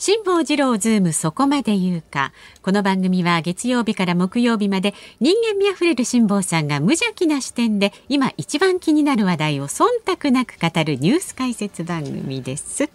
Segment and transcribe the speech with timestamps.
[0.00, 2.32] 辛坊治郎ズームそこまで言うか。
[2.62, 12.88] この番組は月曜日から木曜日まで人間味あふれる辛坊さんが無邪気な視点で今一番気になる話題を忖度なく語るニュース解説番組です。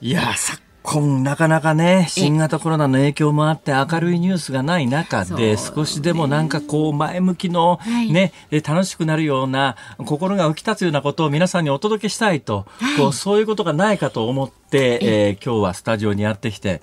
[0.00, 16.82] いやさ今なかなかね、新型コロナの影響もあって明るいニュースがない中で、少しでもなんかこう前向きのね、はい、楽しくなるような、心が浮き立つようなことを皆さんにお届けしたいと、はい、こうそういうことがないかと思って、えー、今日はスタジオにやってきて、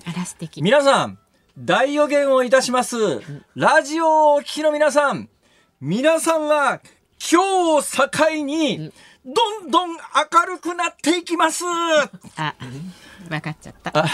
[0.56, 1.18] 皆さん、
[1.56, 2.96] 大予言をいたします。
[3.54, 5.28] ラジオをお聞きの皆さん、
[5.80, 6.80] 皆さんは
[7.30, 8.92] 今日を境に、
[9.24, 11.64] どんどん明るくなっていきます。
[12.36, 12.54] あ
[13.28, 13.90] 分かっちゃった。
[13.94, 14.06] あ、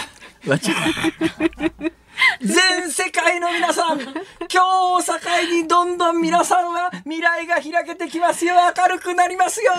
[2.41, 5.13] 全世界の皆さん、今日を境
[5.61, 9.71] にどんどん皆さんは未来が開けてきますよ、明るくなりますよ。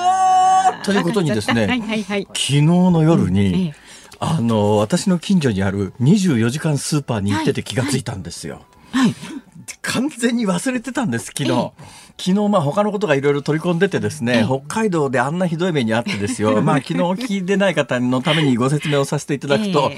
[0.84, 3.74] ということにですね、はいはいはい、昨日の夜に、うんええ、
[4.20, 8.62] あの、私の近所にある24時間スーパーに行ってて気がついたんですよ。
[8.92, 9.39] はい、はい
[9.82, 11.72] 完全に忘れてたんです、昨日。
[12.18, 19.90] 昨日、まあ他のことがいろいろ取り込んでてですね、北海道であんなひどい目にあってですよ、 まあ昨日お聞きでない方のためにご説明をさせていただくと、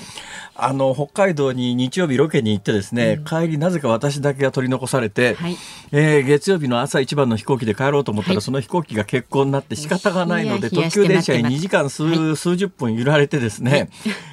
[0.55, 5.56] あの、北海道に日曜日ロケに行ってですね、うん、帰りなぜか私だけが取り残されて、はい、
[5.93, 13.88] えー、月曜日の朝一番の飛行機で帰ろうと思ったら、はい、その飛行機が欠航になって仕方がないので、特急電車に2時間数はい、数十分揺られてですね、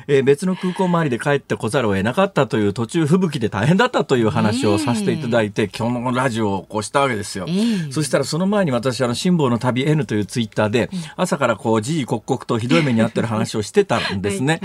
[0.08, 7.46] えー、別の空港周りで帰ってこざるを得なかったという途中吹雪で大変だったという話をさせていただいて、今日のラジオをこうしたわけですよ。
[7.48, 14.62] えー、そしたらその前に私、あの、辛抱の旅 N というツイッターで、朝からこう、時々刻々とひどい目に遭ってる話をしてたんですね。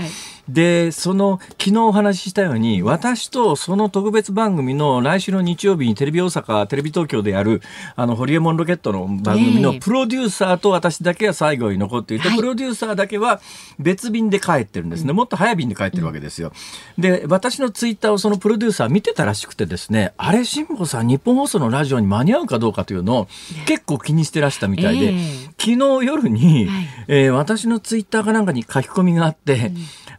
[0.49, 7.61] で、その、昨日お話ししたように、私とその特別番組の来週の日曜日にテレビ大阪、テレビ東京でやる、
[7.95, 13.39] あの、ホリエモンロケットの番組のプロデューサーと私だけが最後に残っていて、プロデューサーだけは
[13.79, 15.13] 別便で帰ってるんですね。
[15.13, 16.51] もっと早い便で帰ってるわけですよ。
[16.97, 23.27] で、私のツイッターをそのプロデューサー見てたらしくてですね、あれ、辛坊さん、日本放送のラジオに間に合うかどうかというのを
[23.65, 25.13] 結構気にしてらしたみたいで、
[25.59, 26.67] 昨日夜に、
[27.07, 29.71] えー、私のツイッターかなんかに書き込みがあって、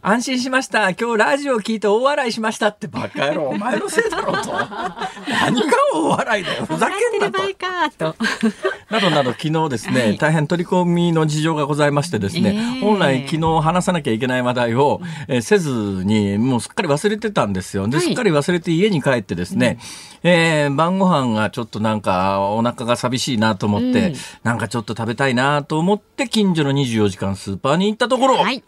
[0.09, 0.91] 安心しました。
[0.91, 4.53] 今日ラジオ聞いて大笑いしましたってバカ野郎、お前のせいだろうと。
[5.27, 6.65] 何が大笑いだよ。
[6.65, 7.29] ふざけんな
[7.89, 8.15] と。
[8.89, 17.89] などなど昨日ですね、はい、大変取り込みの事情がございましてですね、えー、本来昨日話さなきゃいけない話題を、えー、せずに、もうすっかり忘れてたんですよ。
[17.89, 19.77] で、すっかり忘れて家に帰ってですね、
[20.23, 28.63] うん、えー、晩ご飯がちょっとなんかお腹が寂しいなと思って、うん、なんかちょっと食べたいなと思って近所の24時間スーパーに行ったところ、はい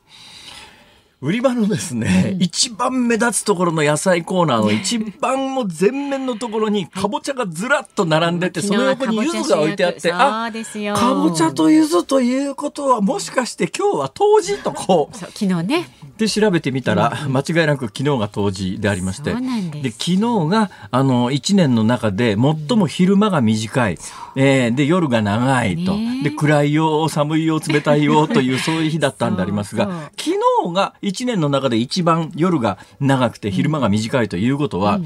[1.21, 10.49] 売り場のですね、うん、一番目立つところの野菜コーナーの一番も前面のところに かぼちゃがずらっと並んでて、その横に柚子が置いてあって、あ、
[10.95, 15.17] かぼちゃと柚子ということはもしかして今日は冬至とこう。
[15.17, 15.89] 昨日ね。
[16.19, 19.33] で調べてみたら、間違いなく昨日が冬至でありまして、
[19.81, 20.19] で昨日
[20.49, 23.97] があの1年の中で最も昼間が短い、
[24.35, 30.31] えー、で夜が長いと、で暗いよ、寒いよ、冷たいよという そういう日だったんでありますが、昨
[30.65, 35.05] 日が1年の中で一番夜が長くて昼間が短いということは、うん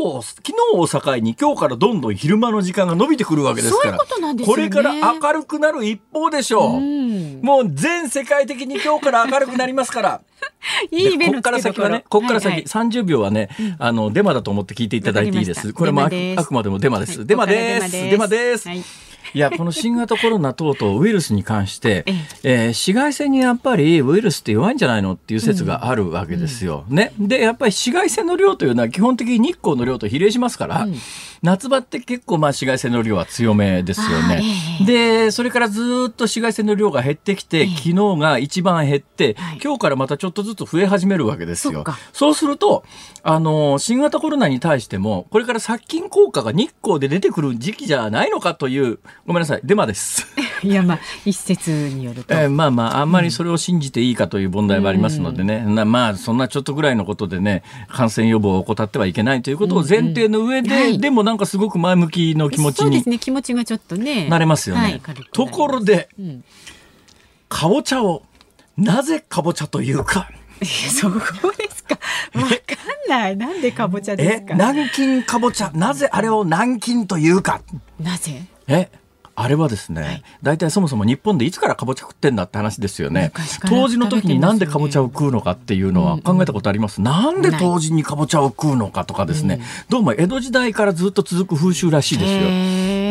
[0.00, 3.98] 今日、昨日を境に今日からどんどん昼間の時間が伸びてくるわけですから。
[3.98, 6.76] こね、これから明るくなる一方でしょう。
[6.76, 10.20] うん、もう全世界的に今日から明るくなりますから。
[10.90, 13.48] いいこっから先はね、こっから先、はいはい、30秒はね、
[13.78, 15.72] あの、デマだと思って聞いていただいていいです。
[15.72, 17.26] これもあくまでもデマです。
[17.26, 17.92] デマです。
[17.92, 18.68] デマです。
[18.68, 18.82] はい
[19.34, 22.04] いや、この新型コロナ等々ウイルスに関して、
[22.44, 26.84] えー、紫外線にやっぱりウイルスって弱いんじゃないのっていう説があるわけですよ。
[26.88, 27.12] うん、ね。
[27.18, 30.94] で、やっぱり紫外線の量というのは基本的に日光の量と比例しますから、うん、
[31.42, 34.40] 夏場って結構まあ紫外線の量は強めですよね。
[34.80, 41.84] えー、で、それからずっと紫外線の量が減ってきて、えー、昨日が一番減って、今日からまたちょっとずつ増え始めるわけですよ。
[42.12, 42.84] そうすると、
[43.24, 50.26] あの、新型コロナに対しても、これから殺菌効果が日光で出てくる時期じゃないのかというごめんなさい、デマです。
[50.62, 52.34] いや、まあ、一説によると。
[52.34, 62.84] えー、まあまあ、あんまりそれを信じていいかという問題はありますのでね、うん、まあ、そんなちょっとぐらいのことでね、感染予防を怠ってはいけないということを前提の上で、うんうんはい、でもなんかすごく前向きの気持ちに。
[62.84, 64.28] そうですね、気持ちがちょっとね。
[64.28, 64.82] なれますよね。
[64.82, 65.00] はい、
[65.32, 66.44] ところで、うん、
[67.48, 68.22] かぼちゃを、
[68.76, 70.28] なぜかぼちゃというか？
[70.64, 71.18] そこ
[71.56, 71.98] ですか？
[72.34, 73.36] わかんない。
[73.36, 74.54] なんでかぼちゃですか？
[74.54, 75.70] 南京かぼちゃ。
[75.74, 77.62] なぜあれを南京というか？
[77.98, 78.44] なぜ？
[78.66, 78.90] え？
[79.36, 83.32] あれはですね、大体そもそも日本でいつからかぼちゃ食ってんだって話ですよね。
[83.68, 87.00] 当時の時になんでかぼちゃを食うのかっていうのは考えたことあります？
[87.00, 92.48] うんうん、なんで当時にかぼちゃを食うのかとかですね、どうも江戸時代からずっと続く風習らしいですよ。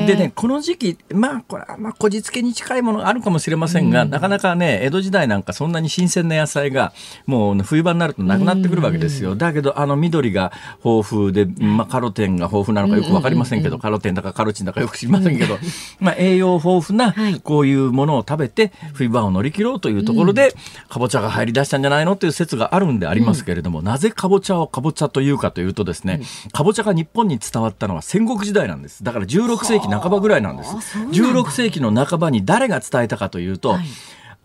[0.06, 6.94] でね、この時期、まあ、これは、まあ、こじつけに近いものがあるかもしれませんが、うん、なかなかね、江戸時代なんかそんなに新鮮な野菜が、
[7.26, 9.32] もう冬場になるとなくなってくるわけですよ。
[9.32, 10.52] うん、だけど、あの、緑が
[10.84, 15.58] 豊富で、まあ、カロテンが豊富なのかよくわかりませんけど、カロテンだかカロチンだかよく知りませんけど、
[16.00, 20.56] まあ、栄養豊富な、こういうものを食べて、冬場を乗り切ろうというところで、
[20.90, 29.04] かぼちゃが入り出したんじゃないのという説があるんでありますけれども、なぜかぼちゃをかぼちゃというかというとですね、かぼちゃが日本に伝わったのは戦国時代なんです。
[29.04, 30.76] だから16世紀半ばぐらいなんです。
[30.76, 33.86] 16世紀の半ばに誰が伝えたかというと、はい。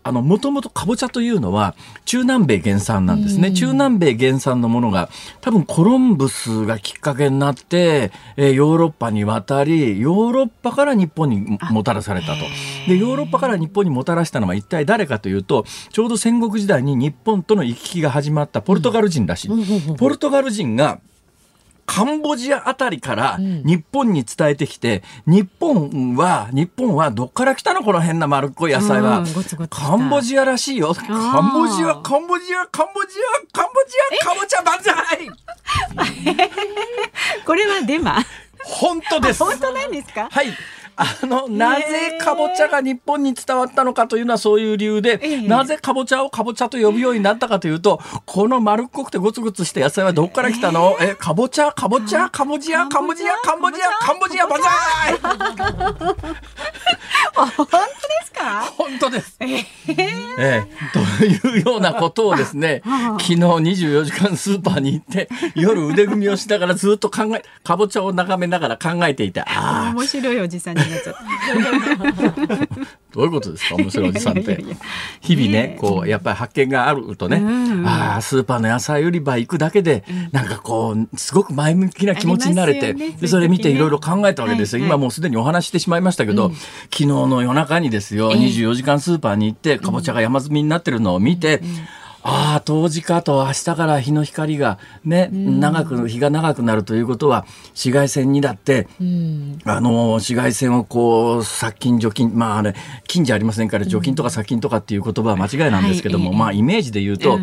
[0.01, 1.75] あの、もともとかぼちゃというのは
[2.05, 3.51] 中南米原産なんですね。
[3.51, 5.09] 中南米原産のものが
[5.41, 12.45] 多分コロンブスがきっかけになって、えー、ヨーロッパに渡り、ヨーロッパから日本にもたらされたと。
[12.87, 19.95] で、ヨーロッパから日本にもたらしたのは一体誰かというと、ちょうど戦国時代に日本との行き来が始まったポルトガル人らしい。
[19.97, 21.01] ポルトガル人が
[21.91, 27.83] カンボジアあたりから日本に伝えてきて、うん、日本は、日本はどっから来たの？
[27.83, 29.23] この変な丸っこい野菜は。
[29.71, 30.93] カンボジアらしいよ。
[30.93, 31.01] カ
[31.41, 35.29] ンボジア、カンボジア、カンボジア、カンボジア、かぼちゃ万歳
[37.45, 38.17] これはデマ？
[38.63, 39.43] 本当です。
[39.43, 40.29] 本当なんですか？
[40.31, 40.47] はい。
[41.01, 56.39] あの、なぜかぼちゃが日本に伝わったのかというのはそういう理由で、えー、なぜかぼちゃをかぼちゃと呼ぶようになったかというと、この丸っこくてゴツゴツした野菜はどこから来たの、えー、え、かぼちゃ、かぼちゃ、カボジア、カボジア、カンボジア、カンボジア、バザーイ！
[57.35, 57.75] 本当で
[58.25, 58.61] すか？
[58.77, 59.37] 本当です。
[59.39, 59.65] えー、
[60.37, 62.81] えー、というようなことをですね、
[63.19, 69.93] 昨日24時間スーパーに行って、夜腕組みをしながらずっと考え、かぼちゃを眺めながら考えていて、ああ。
[69.95, 72.65] 面白いおじさんになっちゃった。
[73.11, 73.75] どういうことですか？
[73.75, 74.63] 面白いおじさんって。
[75.21, 77.41] 日々ね、こう、やっぱり発見があるとね、
[77.85, 84.85] ああ、スーパーの野菜売り場行くだけで、なんかこう、すごく前向きな気持ちになれて、でそれ見ていろいろ考えたわけですよ。
[84.85, 86.51] 今もうすでにお話してしまいましたけど、
[86.91, 91.61] 昨日の夜中にですよ、24時間スーパーに行って、かぼちゃが山積みになってるのを見て、
[92.21, 98.87] ああ、冬至かと、明日から日の光がね、長く、日が長くなるということは、紫外線にだって、
[99.63, 102.75] あの、紫外線をこう、殺菌、除菌、まああれ、
[103.07, 107.39] 菌じゃありませんから、除菌とか殺菌とかっていう言葉は間違いなんですけども、まあイメージで言うと、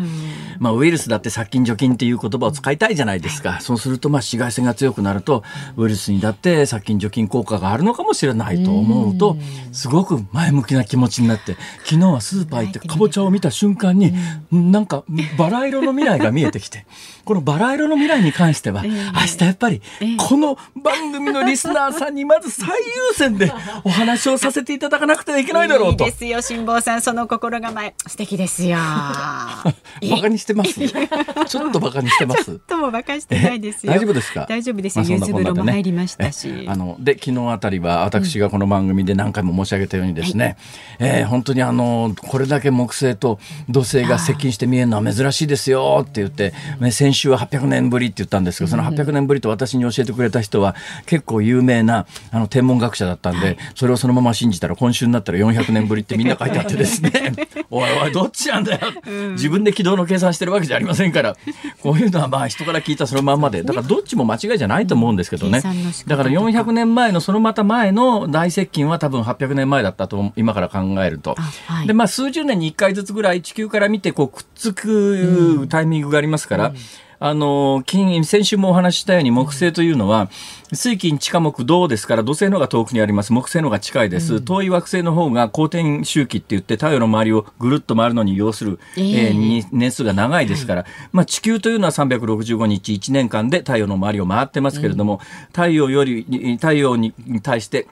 [0.59, 3.59] まあ、ウイルスだって殺菌除菌っていう言葉を使いたいじゃないですか。
[3.61, 5.43] そうすると、まあ、紫外線が強くなると、
[5.75, 9.37] ウイルスにだって殺菌除菌効果があるのかもしれないと思うと、
[9.71, 14.13] すごく前向きな気持ちになって、昨日はスーパー行ってかぼちゃを見た瞬間に、
[14.51, 15.03] なんか
[15.37, 16.85] バラ色の未来が見えてきて、
[17.27, 19.81] このバラ色の未来に関しては、明日やっぱり、
[20.17, 22.73] この番組のリスナーさんにまず最優
[23.15, 23.51] 先で
[23.83, 26.05] お話をさせていただかなくてはいけないだろうと。
[26.05, 27.93] いいですよ、辛坊さん、その心構え。
[28.07, 28.77] 素敵ですよ。
[28.79, 29.73] バ
[30.21, 30.73] カにしてます？
[30.79, 32.45] ちょっとバカにしてます？
[32.45, 33.91] ちょっともバカしてないですよ。
[33.91, 34.45] 大丈夫ですか？
[34.47, 36.65] 大丈夫ですよ、まあ、ゆず風呂も入りましたし。
[36.65, 40.55] あので昨日あたりは私がこの番組で何回も申し上げたようにですね、
[41.01, 57.11] うん、えー、本当にあのこれだけ木星と土星が接近して見えるのは珍しいですよって言って、ね、先週は800年ぶりって言ったんですがその800年ぶりと私に教えてくれた人は結構有名なあの天文学者だったんで、はい、それをそのまま信じたら今週になったら400年ぶりってみんな書いてあってですね。
[57.69, 61.35] おいおいどっちなんだよ、うん、自分で軌道の計算してるわけじゃありませんから、
[61.81, 65.61] こういうのはまあ人から聞いたそのまんまで、だからどっちも間違いじゃないと思うんですけどね。
[66.07, 71.35] だから400年前のそのまた前の大接近は多分800年前だったと今から考えると。
[71.65, 76.79] はい、でまあ数十年に1回ずつぐらい地球から見てこうくっつくタイミングがありますから、うんうん
[77.19, 80.29] あの、金、先週もお話ししたように木星というのは、
[80.73, 83.33] 水金地下木銅ですから土星の方が遠くにあります。
[83.33, 84.35] 木星の方が近いです。
[84.35, 96.25] うん、遠い惑星の方が公転周期って言って太陽の周りをぐるっと回るのに要する、えー、えー、年数が長いですから、はい、まあ地球というのは365日1年間で太陽の周りを回ってますけれども、うん、太陽より、
[96.59, 97.87] 太陽に対して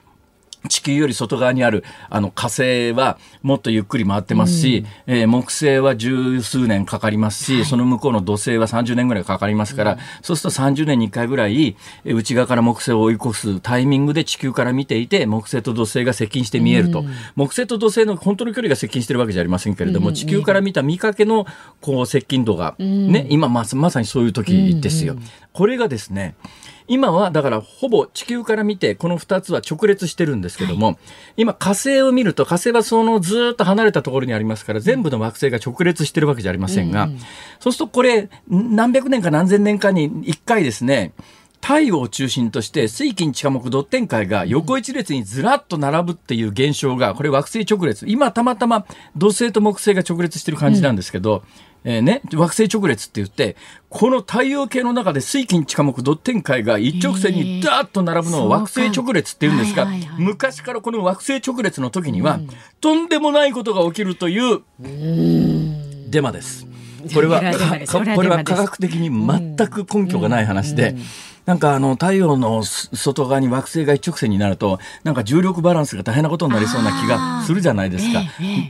[0.68, 21.46] 地球より外側にあるあの火星はもっとゆっくり回ってますし、うん、えー、木星は十数年かかりますし、はい、その向こうの土星は30年ぐらいかかりますから、うん、そうすると30年に1回ぐらい内側から木星を追い越すタイミングで地球から見ていて木星と土星が接近して見えると、うん、木星と土星の本当の距離が接近してるわけじゃありませんけれども、地球から見た見かけの
[21.80, 25.16] こう接近度がね、今ままさにそういう時ですよ。
[25.52, 26.34] これがですね
[26.88, 30.96] 今はだからほぼ地球から見てこの2つは直列してるんですけども、はい、
[31.36, 37.18] 今火星を見ると火星はそのずっと離れたところにありますから全部の惑星が直列してるわけじゃありませんが、うん、
[37.60, 41.12] そうするとこれ何百年か何千年かに1回ですね
[41.66, 48.06] 太陽を中心として水金地下木ドッテン海が横一列にずらっと並ぶっていう現象がこれ惑星直列。
[48.06, 51.42] 今たまたま土星と木星が直列してる感じなんですけど、
[51.82, 53.56] えー、ね、惑星直列って言って、
[53.88, 62.38] この太陽系の中で水金地下木ドッテン海が一直線にダーッと並ぶのを惑星直列って言うんですが、昔からこの惑星直列の時には、
[62.80, 64.62] とんでもないことが起きるという
[66.10, 66.64] デマです。
[67.12, 67.40] これは、
[68.14, 70.94] これは科学的に全く根拠がない話で、
[71.46, 78.20] なんかあの太陽の外側に惑星が一直線になるとなんか重力バランスが大変なことになりそうな気がするじゃないですか。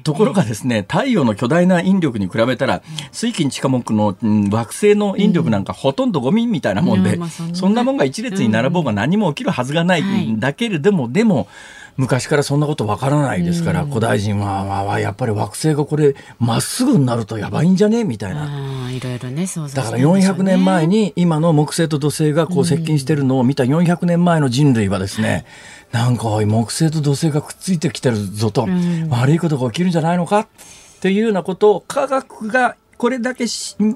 [0.05, 4.17] ところがですね太陽の巨大な引力に比べたら水金地下木の、
[4.51, 7.19] 惑星の引力なんかほとんどゴミみたいなもんで、
[7.55, 11.49] そんなもんが一列に並ぼうが何も起きるはずがないんだけれども、でも
[11.97, 18.05] 昔からそんなことわからないですから、古代人は、まあ、やっぱり惑星がこれまっすぐになるとやばいんじゃね？
[18.05, 18.91] みたいな。
[18.91, 25.45] いろいろね、そうだから400年前に今の木星と土星がこう接近してるのを見た400年前の人類はですね、
[25.93, 28.67] なんか木星と土星がくっついてきてるぞと、
[29.11, 30.41] 悪いことが起きるんじゃないのか？
[30.41, 30.49] っ
[31.01, 33.45] ていうようなことを科学がこれだけ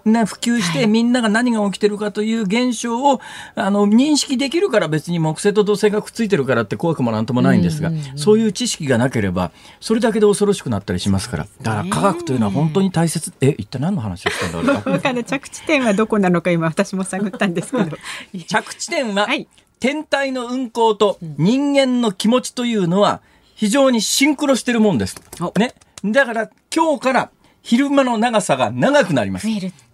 [0.05, 3.21] な普及して、みんなが何が起きてるかという現象を
[3.55, 11.47] あの認識できるから別に木星と土星がくっついてるからって怖くもなんともないんですが、そういう知識がなければそれだけで恐ろしくなったりしますから。
[11.63, 13.33] だから科学というのは本当に大切。
[13.41, 15.01] え一体何の話をしたんだろう？
[15.01, 17.97] か着地点はどこなのか今私も探ったんですけど。
[18.47, 23.21] 着地点は、はい、天体の運行と人間の気持ちというのは
[23.55, 25.17] 非常にシンクロしてるもんです。
[25.57, 27.31] ね、だから今日から
[27.63, 29.49] 昼間の長さが長くなります。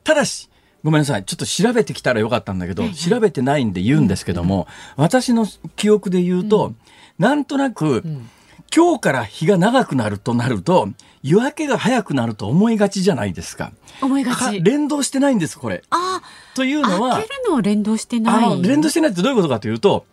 [0.05, 0.49] ただし、
[0.85, 1.25] ごめんなさい。
[1.25, 6.77] ちょっと調べてきたらよかったんだけど、調べてないんで言うんですけども、うん、私の記憶で言うと、うん、
[7.19, 8.31] なんとなく、うん、
[8.75, 10.89] 今日から日が長くなるとなると、
[11.23, 13.73] 夜明けが早くなると思いがちじゃないですか。
[14.01, 14.61] 思いがち。
[14.61, 15.83] 連動してないんです、これ。
[15.91, 16.55] ああ。
[16.55, 17.15] というのは。
[17.15, 18.45] 開けるのは連動してない。
[18.45, 20.07] あの、連動してないってどういうことかというと、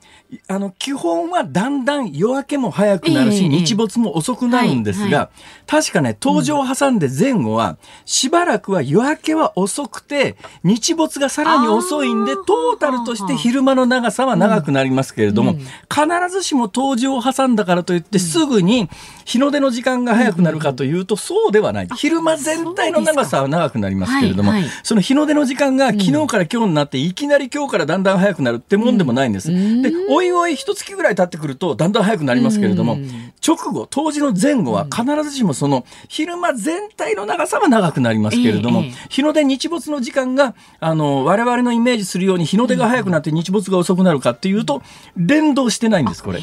[0.47, 5.29] あの、基本はだんだん夜明けも早くなるし、日没も遅くなるんですが、
[5.67, 18.89] 確かね、登場を挟んで前後は、しばらくは夜明けは遅くて、日没がさらに遅いんで、トータルとして昼間の長さは長くなりますけれども、必ずしも登場を挟んだからといって、すぐに
[19.25, 21.87] 日の出の時間が早くなるかというと、そうではない。
[21.95, 29.49] 昼間全体の長さは長くなりますけれども、その日の出の時間が昨日から今日になって、いきなり今日からだんだん早くなるってもんでもないんです。
[29.49, 32.97] で、おいおい一月ぐらい経ってくるとだんだん早くなりますけれども、
[33.45, 44.81] 直後当時の前後は必ずしもその昼間全体の長さは長くなりますけれども、日の出日没の時間があの我々のイメージするように日の出が早くなって日没が遅くなるかっていうと
[45.15, 46.39] 連動してないんですこれ。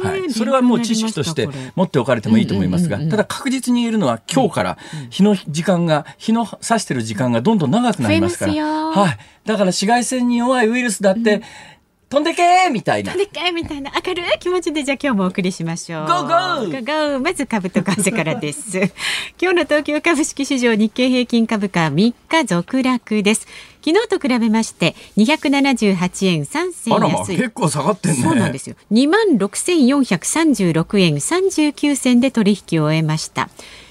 [0.00, 4.78] はい、それはもう知識として持っておかれてもいいと思いますが、ただ確実に言えるのは今日から
[5.10, 9.18] 日の時間が、日の差してる時間がどんどん長くなりますから、はい。
[9.44, 11.42] だから紫外線に弱いウイルスだって、
[12.10, 13.12] 飛んでけみたいな。
[13.12, 16.06] 飛んでけみたいな明るい気持ちでじゃあ今日もお送りしましょう。
[16.06, 18.78] ゴーゴーゴーゴーまず株と為替からです。
[19.40, 23.46] 今日の東京株式市場日経平均株価3日続落です。
[23.84, 27.36] 昨日と比べまして278円3銭安い。
[27.36, 28.22] 結構下がってんね。
[28.22, 28.76] そうなんですよ。
[28.90, 33.50] 2万6436円39銭で取引を終えました。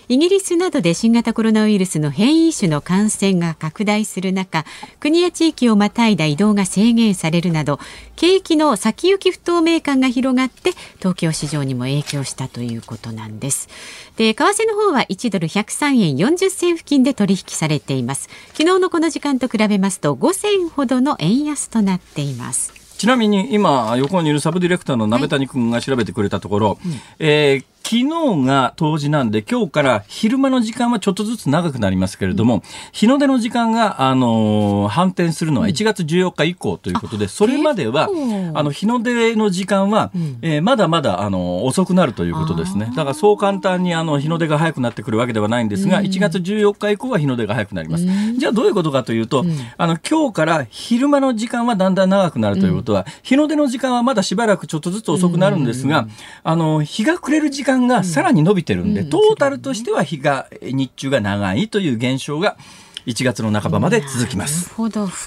[0.09, 4.63] イギリスなどで新型コロナウイルスの変異種の感染が拡大する中
[5.01, 7.77] 国や地域をまたいだ移動が制限されるなど
[8.15, 13.67] 景気の先行き不透明感が広がって東京市場にも影響したということなんです。
[14.15, 18.29] で為替の方は1ドル103円40銭付近で取引されています。
[18.53, 22.73] 昨日のこの時間と比べますと5銭ほどの円安となっています。
[22.97, 26.77] ちなみに今横にいるサブディレクターの鍋谷君が調べてくれたところ、はい、
[27.19, 38.10] えー昨日が冬至なんで、今日から昼間の時間はちょっとずつ長くなりますけれども、うん、日の出の時間が、あのー、反転するのは1月14日以降ということで、うん、それまでは、
[38.56, 42.88] あの、日の出の時間は、うん、えー、まだまだ、あの、遅くなるということですね。
[42.94, 48.06] だからそう簡単に、あの、日の出が早くなってくるわけではないんですが、1月14日以降は日の出が早くなります。
[48.38, 49.46] じゃあどういうことかというと、
[49.77, 56.10] あの、今日から昼間の時間はだんだん長くなるということは、日の出の時間はまだしばらくちょっとずつ遅くなるんですが、
[56.44, 62.57] あの、日が暮れる時間がさらに伸びてるんで、トータルとしては日が、日中が長いという現象が、
[63.05, 64.69] 1月の半ばまで続きます。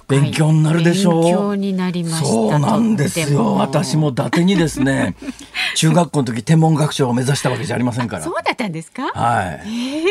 [0.07, 1.23] 勉強になるでしょう。
[1.23, 3.55] 勉強になりましそうなんですよ。
[3.55, 5.15] 私も伊達にですね、
[5.77, 8.23] 中学校の時天文学賞を目指したわけじゃありませんから。
[8.23, 9.05] そうだったんですか？
[9.15, 9.67] はい。
[9.67, 10.05] ええ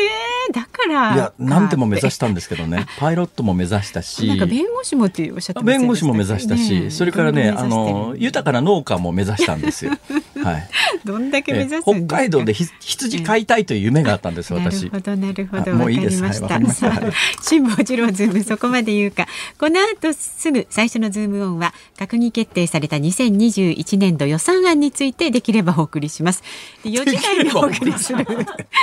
[0.50, 1.14] ー、だから。
[1.14, 2.86] いや、なんても目指したんですけどね。
[2.98, 4.26] パイロットも目指したし。
[4.26, 9.92] なんか弁護士もっておっしゃって弁護士も目指したし、ね、それからね、あの、豊かな農家も目指したんですよ。
[10.44, 10.68] はい。
[11.04, 14.84] どんだけ目指す北海道で羊飼いたいという夢があったんです、私。
[14.84, 15.74] なるほど、なるほど。
[15.74, 16.22] もういいです。
[16.22, 16.92] わかりました。
[17.42, 19.26] 辛坊治郎ズーム、そこまで言うか。
[19.58, 26.42] この後すぐ最初のズームオンは、閣議決定された2021年度予算案についてできればお送りします。
[26.84, 28.26] 4時台にお送りする。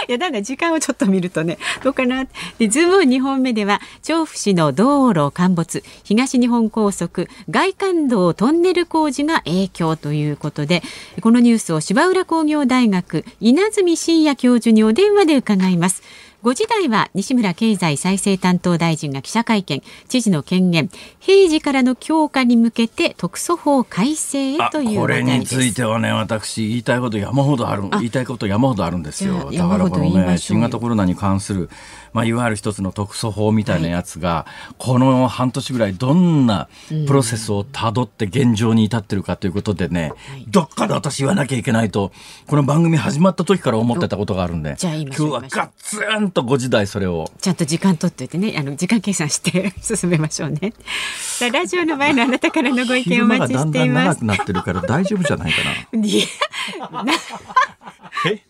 [0.08, 2.26] いや、だんだん時間をちょっと見るとね、どうかな。
[2.58, 10.84] で、ズームオン2本目では、調布市の道路陥没、東日本高速、外環道トンネル工事が影響ということで、
[11.22, 16.04] このニュースを芝浦工業大学稲積真也教授にお電話で伺います。
[16.44, 20.90] 5時台は西村経済再生担当大臣が記者会見知事の権限
[21.20, 29.52] 平時からの強化に向けて特措法改正というこれについてはね私言いたいこと山ほどある言いたいこと山ほどあるんですよ。
[29.52, 31.70] だからこのね新型コロナに関する
[32.14, 36.68] まあ、いわゆる一つの特措法みたいなやつが、はい、この半年ぐらいどんな
[37.08, 40.14] プロセスをたどって現状に至ってるかということでね、
[40.48, 42.12] どっかで私言わなきゃいけないと
[42.48, 47.32] この番組始まった時から思ってたことがあるんで今日はガッツンと5時台それを。
[47.40, 48.56] ちゃんと時間取っておいてね。
[48.58, 50.74] あの時間計算して 進めましょうね。
[51.18, 54.20] さあラジオの前のあなたからのご意見お待ちしています。
[54.20, 55.58] だんだん長くなってるから大丈夫じゃないか
[55.98, 56.02] な。
[56.08, 56.26] いや
[58.26, 58.42] え？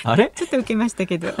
[0.04, 0.32] あれ？
[0.34, 1.28] ちょっと受けましたけど。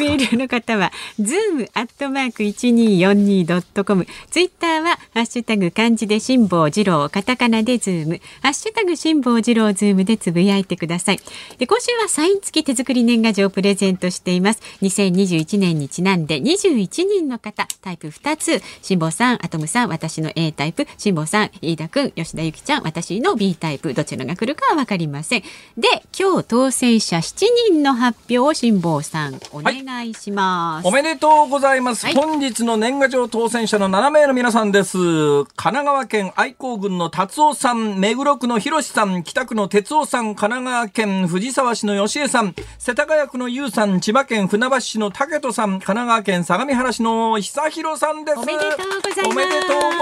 [0.00, 4.06] メールの方は、ズームアットマーク 1242.com。
[4.30, 11.20] ツイッターは、ハッシュタグ漢字で辛坊治郎、カタカナでズーム、ハッシュタグ辛坊治郎ズームでつぶやいてください。
[11.58, 14.60] で今週はサイン付き手作り年賀状をプレゼントしています。
[14.82, 25.42] 2021年にちなんで21人の方、タイプ2つ、辛抱さん、アトムさん、私の A タイプ、辛抱さん、飯田くん、吉田ゆきちゃん、私の B タイプ、どちらが来るかはわかりません。
[25.76, 25.88] で、
[26.18, 34.98] 今日当選者7人の発表を辛坊さんお願いします、はい、おめでとうございます、はい、本日の年賀状当選者の7名の皆さんです。
[34.98, 48.38] 神奈川県愛好郡の達夫さん目黒区の広さん北区の哲夫さん神奈川県藤沢市の吉江さん世田谷区の優さん千葉県船橋市の武人さん神奈川県相模原市の久弘さんです。
[48.38, 49.00] おめでとう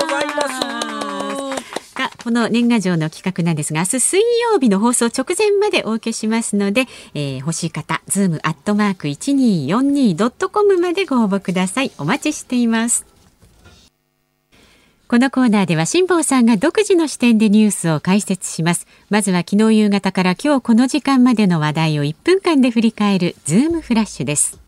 [0.01, 1.28] ございます
[1.99, 2.11] か？
[2.23, 4.21] この年賀状の企画なんですが明日水
[4.53, 11.91] 曜日の放送直前までお受けしますので、えー、欲しい方ズームアットマーク 1242.com までご応募ください。
[11.99, 13.05] お待ちしています。
[15.09, 18.87] このコーナーでは辛坊さんが独自の視点でニュースを解説します。
[19.09, 24.68] まずは昨日夕方から今日この時間までの話題を1分間で振り返るズームフラッシュです。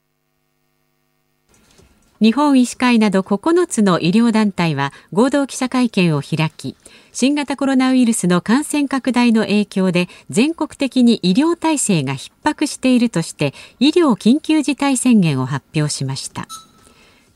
[2.21, 6.77] 日本医師会など9つの医療団体は合同記者会見を開き
[7.13, 16.47] 新型コロナウイルスの感染拡大の影響で全国的に医療体制が逼迫しているとして医療緊急事態宣言を発表しました。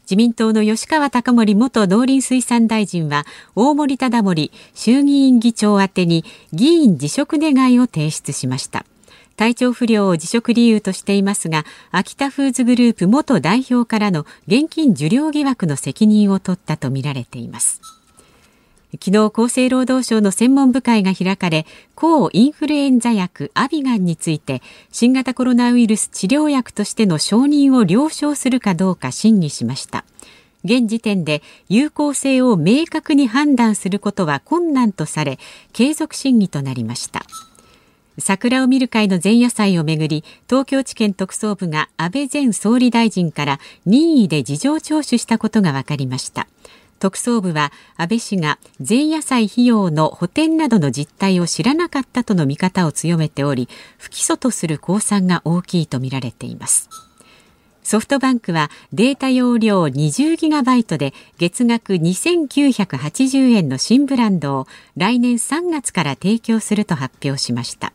[0.02, 8.84] 自民党の吉川貴盛元農林水産大臣は大森忠盛衆議院議長宛に議員辞職願を提出しました。
[9.36, 17.80] 体調不良を辞職理由としていますが秋田フーズグループ元代表からの現金受領疑惑の責任を取ったとみられています。
[19.00, 21.66] 昨日厚生労働省の専門部会が開かれ
[21.96, 30.04] 抗インフルエンザ薬アビガンについて新型コロナウイルス治療薬としての承認を了承するかどうか審議しました。
[30.64, 35.38] 現時点で有効性を明確に判断することは困難とされ
[35.72, 37.26] 継続審議となりました。
[38.18, 46.46] 桜を見る会の前夜祭をめぐり東京地検特捜部が安倍前総理大臣から任意で事情聴取したことが分かりました。
[47.00, 56.88] 特捜部は安倍氏が前夜祭費用の補填などの実態を知らなかったとの見方を強めており不起訴とする公算が大きいとみられています。
[57.82, 67.92] ソフトバンクはデータ容量20ギガバイトで月額2980円の新ブランドを来年3月から提供すると発表しました。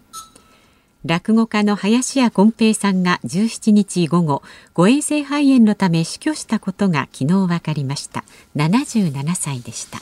[1.06, 8.26] 落語家の林家金平さんが17日午後誤嚥性肺炎のため死去したことが昨日分かりました。
[8.58, 10.00] 77歳でした。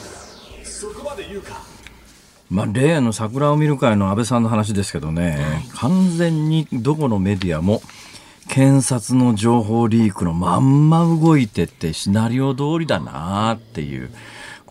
[2.49, 7.81] まあ、例の桜を見る会の安倍さんの話ですけどね、はい、完全にどこのメディアも
[8.47, 14.09] 検察の情報リークのまんま動いてってシナリオ通りだなっていう。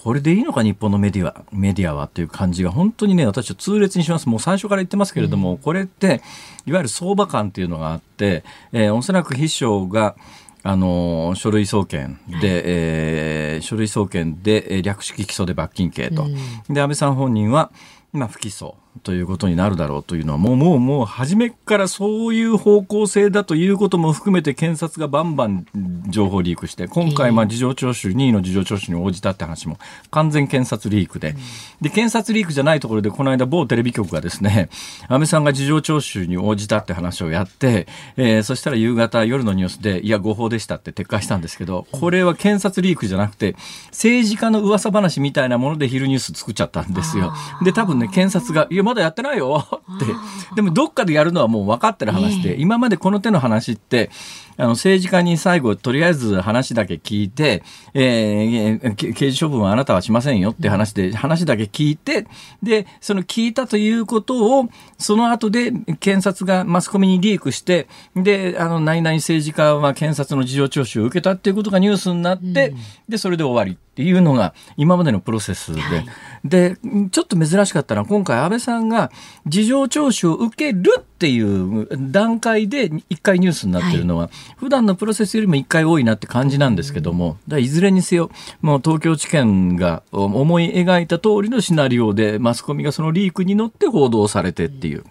[0.06, 4.28] これでいいのか日本のメディアメディアはっていう感じが本当にね私は痛烈にします。
[4.28, 6.22] もう最初から言ってますけれども、うん、これって
[6.64, 10.14] いわゆる相場感っていうのがあって、えー、おそらく秘書が
[10.62, 16.34] あの書類送検で、はい、えー、書類送検で略式起訴で罰金刑と、うん、
[16.72, 17.72] で安倍さん本人は、
[18.16, 25.66] まあ、不起訴ということになるだろうというのはもうもうもう初めからそういう方向性だということも含めて検察がバンバン
[26.08, 29.78] 情報リークして今回まあ事情聴取任意の事情聴取に応じたって話も
[30.10, 31.34] 完全検察リークで。
[31.80, 34.70] で検察リークじゃないところでこの間某テレビ局がですね
[35.08, 43.56] 安倍さんが事情聴取に応じたって話をやって、えー、そしたら夕方夜のニュースでいや誤報でしたって撤回したんですけどこれは検察リークじゃなくて
[43.88, 47.32] 政治家の噂話みたいなもので昼ニュース作っちゃったんですよ。
[47.62, 49.64] で多分ね検察がいやまだやってないよ。
[49.96, 50.06] って。
[50.54, 54.10] でもどっかでやるのはもう分かってる話で、今までこの手の話って、
[54.58, 62.26] あの政治家に最後とりあえず話だけ聞いて、えー、刑事処分はあなたはしませんよって話で、話だけ聞いて、
[62.62, 72.76] で、その聞いたということを、その後で検察がマスコミにリークして、で、あの、何々政治家は検察の事情聴取を受けたっていうことがニュースになって、うん、
[73.08, 76.06] で、それで終わりっていうのが今までのプロセスで、はい、
[76.44, 76.76] で、
[77.10, 79.10] ちょっと珍しかったのは今回安倍さんが
[79.46, 88.30] 事情聴取を受けるっていう段階で一回ニュースになってるのは、はい、普段のプロセスよりも一回多いなって感じなんですけども、だいずれにせよ、
[88.60, 95.04] もう東京地検が思い描いた通りのシナリオでマスコミがそのリークに乗って報道されてっていう、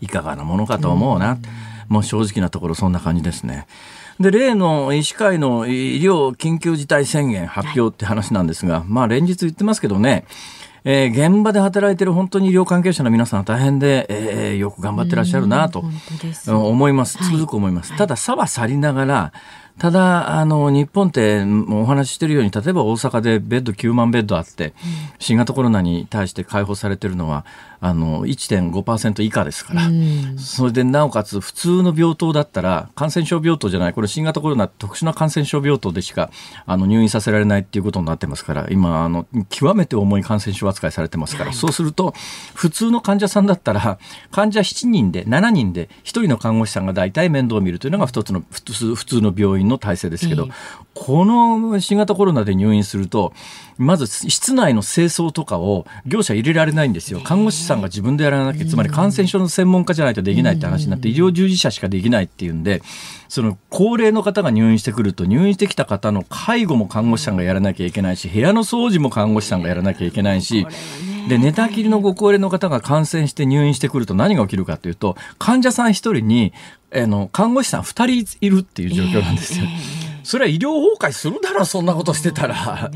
[0.00, 1.36] いかがなものかと思うな。
[1.88, 3.66] もう正直なところそんな感じですね。
[4.20, 10.24] で、例の医師会の医療緊急事態宣言発表って話なんですが、はい、まあ連日言ってますけどね、
[10.84, 15.84] えー、現場で働いてる本当に医療関係者の皆さん大変で、えー、よく頑張ってらっしゃるなと
[16.46, 17.18] 思います。
[17.18, 17.90] つくづく思います。
[17.90, 19.32] はい、ただ、差は去りながら、
[19.78, 24.74] ただ、あの、日本ってお話ししてるように、例えば大阪でベッド9万ベッドあって、
[25.20, 27.44] 新型コロナに対して解放されてるのは、
[27.80, 36.30] あの1.5%以下ですから、うん、それでなおかつ普通の病棟だったら感染症病棟じゃないこれ新型コロナ特殊な感染症病棟でしか
[36.66, 42.14] あの入院させられないっていうことになってますから今あの極めて重い感染症扱いされてますから、はい、そうすると
[42.54, 43.98] 普通の患者さんだったら
[44.32, 50.52] 患者7人で7人で1人の看護師さんが大体面倒を見るというのが一つの普通の病院の体制ですけど、えー、
[50.94, 53.32] この新型コロナで入院すると
[53.78, 57.20] まず室内の清掃とかを業者入れられないんですよ。
[57.20, 62.82] 看護師さんが自分でやらなきゃ、つまり感染症の専門家じゃないとできないって話になって、医療従事者しかできないっていうんで、
[63.28, 70.66] その高齢の方が入院してくると、入院してきた方の介護も看護師さんがやらなきゃいけないし、部屋の掃除も看護師さんがやらなきゃいけないし、
[71.28, 76.52] で、寝たきりのご高齢の方が感染して入院してくると何が起きるかというと、患者さん一人に、
[76.92, 79.66] あの、看護師さん二人いるっていう状況なんですよ。
[80.24, 82.90] それは医療崩壊するだろ、そんなことしてたら。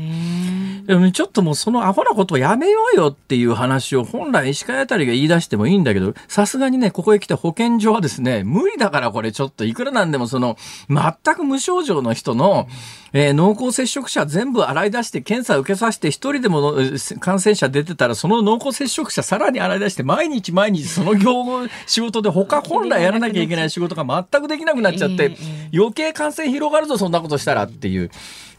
[1.13, 10.57] ちょっともうそのアホなことをやめようよっていう話を本来医師会あたりが言い出してもいいんだけど、さすがにね、ここへ来て保健所はですね、無理だからこれちょっといくらなんでもその、
[10.89, 12.67] 全く無症状の人の、
[13.13, 16.73] えー、濃厚接触者全部洗い出して検査受けさせて一人でも
[17.19, 25.37] 感染者出てたらその濃厚接触者さらに洗い出して毎日毎日その業務仕事で他本来やらなきゃいけない仕事が全くできなくなっちゃって
[25.71, 28.09] 余計感染広がるぞそんなことしたらっていう。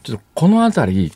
[0.05, 1.11] ちょっとこのあたり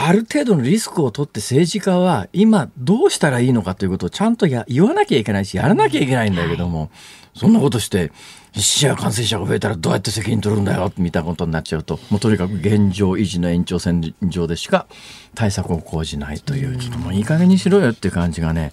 [0.00, 6.90] ある程度のリスクを取って政治家は今どうしたらいいのかということをちゃんとや言わなきゃいけないし、やらなきゃいけないんだけども、はい、
[7.34, 8.12] そんなことして、
[8.54, 14.86] 死者感染者が増えたらどうやって責任取るんだよ、みたいなことになっちゃうと、もうとにかく現状維持の延長線上でしか
[15.34, 18.70] 対策を講じないという、ちょっともういい加減にしろよっていう感じがね、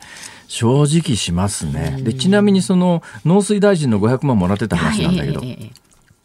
[0.47, 2.01] 正直しますね。
[2.03, 5.71] で、ちなみにその農水大臣の500万もらってた話なんだけど、はい。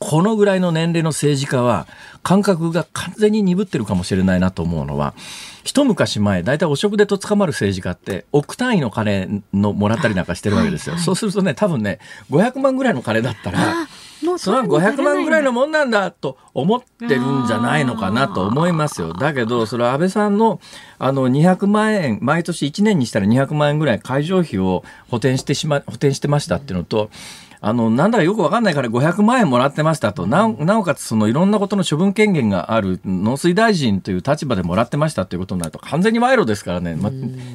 [0.01, 1.87] このぐらいの年齢の政治家は
[2.23, 5.15] 感覚が完全に鈍ってるかもしれないなと思うのは
[5.63, 11.99] 一昔前大体お食でと捕まる政治家って億単位の金のもらったりなんかしてるわけですよ、はいはい、そうするとね多分ね
[12.31, 13.87] 500万ぐらいの金だったら
[14.39, 19.15] それは500万ぐらいのもんなんだと思ってるんじゃないのかなと思いますよ。
[19.15, 20.61] だけど、それは安倍さんの
[20.99, 27.11] あの200万円、毎年1年にしたら200万円ぐらい会場費を補填してしま、補填してましたっていうのと、
[27.62, 37.11] あの、なんだかよくわかんないから500万円もらってましたと、ななおかつそのいろんなことの処分権限がある農水大臣という立場でもらってましたということになると完全に賄賂ですからね、ま、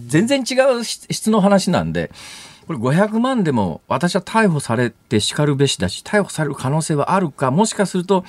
[0.08, 2.12] 全然違う質の話なんで、
[2.68, 8.26] これ500万でも私は逮捕されてしかるべしだし、逮捕される可能性はあるか、もしかすると、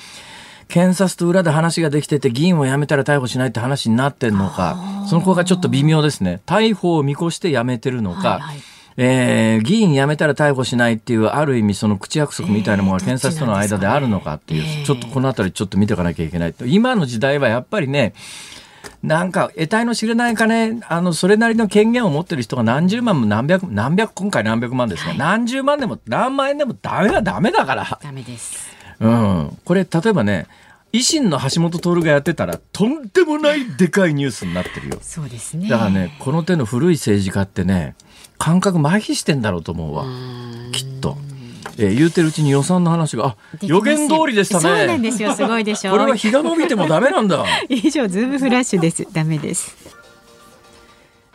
[0.67, 6.41] 検察と裏で話ができてて議員を辞めたら逮捕しないって話になってんのか、その子がちょっと微妙ですね。
[6.45, 8.57] 逮捕を見越して辞めてるのか、はいはい
[8.99, 16.55] えー、議員辞めたら逮捕しないっていう、ある意味その口約束みたいなものが検察との間であるのかっていう、えー、ちょっとこのあたりちょっと見ていかなきゃいけない。
[16.65, 18.13] 今の時代はやっぱりね、
[19.03, 27.99] なんか、得体の知れない金、あの、それなりの権限を持ってる人が何十万も何百、何百、今回何百万ですね、はい、何十万でも何万円でもダメはダメだから。
[28.01, 28.75] ダメです。
[28.99, 29.57] うん。
[29.63, 30.47] これ、例えばね、
[30.93, 34.97] 維新の橋本徹がやってたらとんでもないでかいニュースになってるよ。
[35.01, 35.69] そうですね。
[35.69, 37.95] だからね、この手の古い政治家ってね、
[38.37, 40.05] 感覚麻痺してんだろうと思うわ。
[40.71, 41.17] きっと。
[41.79, 44.61] えー、言うてるうちに予算の話が、あ、予言通りでしたね。
[44.61, 45.33] そうなんですよ。
[45.33, 45.91] すごいでしょ。
[45.95, 47.45] これは日が伸びてもダメなんだ。
[47.69, 49.05] 以上、ズームフラッシュです。
[49.11, 49.75] ダメです。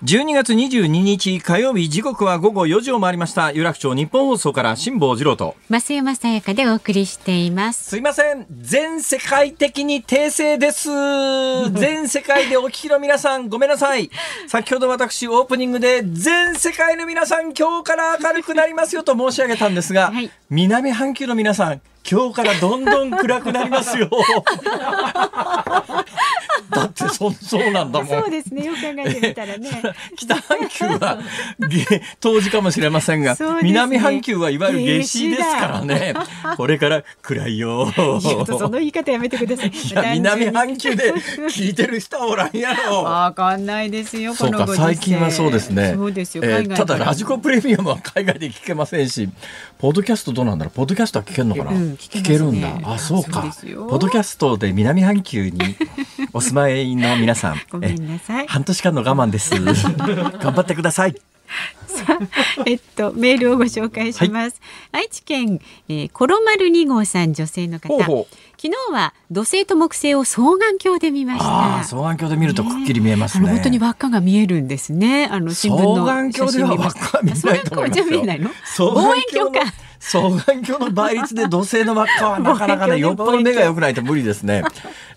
[0.04, 3.52] 12月22日火曜日時刻は午後4時を回りました。
[3.52, 5.54] 有楽町日本放送から辛坊治郎と。
[5.70, 7.84] 増山さやかでお送りしています。
[7.84, 8.44] すいません。
[8.50, 10.90] 全世界的に訂正です。
[11.78, 14.10] 全世界でお聞きの皆さんごめんなさい。
[14.48, 24.10] 先ほど私オープニングで全世界の皆さん今日から明るくなりますよと申し上げたんですが、はい、南半球の皆さん今日からどんどん暗くなりますよ。
[26.72, 28.08] だってそそうなんだもん。
[28.08, 28.64] そうですね。
[28.64, 29.70] よく考えてみたらね。
[30.16, 31.18] 北半球は
[32.20, 36.14] 冬至かもしれませんが、ね、南半球はいわゆる夏至ですからね。
[36.56, 37.92] これから暗いよ。
[38.46, 39.68] その言い方やめてください。
[39.72, 43.04] いや南半球で聞いてる人はおらんやろ。
[43.04, 44.35] わかんないですよ。
[44.35, 45.92] そうか最近はそうですね。
[45.94, 46.44] そうですよ。
[46.44, 49.28] えー、ただラジコプレミアムは海外で聞けませんし、
[49.83, 50.75] ポッドキャストどうなんだろう？
[50.77, 51.73] ポッドキャストは聞けるのかな？
[51.73, 52.79] うん聞けるんだ。
[52.85, 53.42] あ、そうか。
[53.42, 55.59] ポッドキャストで南半球に
[56.33, 58.47] お住まいの皆さん、 ごめんなさい。
[58.47, 59.51] 半年間の我慢です。
[59.61, 61.16] 頑張ってください。
[61.88, 64.61] さあ、えっと、メールをご紹介します。
[64.92, 67.88] はい、愛知県、えー、コロマル二号さん、女性の方。
[67.88, 71.83] ほうほう昨日は土星と木星を双眼鏡で見ました。
[71.83, 73.48] 双眼鏡で見るとくっきり見えますね。
[73.48, 75.27] 本当に輪っかが見えるんですね。
[75.27, 78.07] あの新聞の双眼鏡では輪っか見えないと思いますよ。
[78.07, 78.51] 見えないの？
[78.79, 79.72] 望遠鏡か。
[79.98, 84.62] 双眼鏡の倍率で土星の輪っかはなかなかね、よっぽど目が良くないと無理ですね。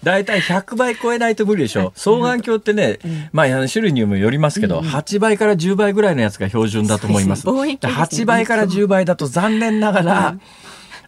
[0.02, 1.94] だいたい100倍超えないと無理でしょ。
[1.96, 2.98] 双眼鏡ってね、
[3.32, 7.48] まあ種類にもよりますけど、8倍から10倍ぐらいのやつが標準だと思います。
[7.48, 10.38] 8倍から10倍だと残念ながら、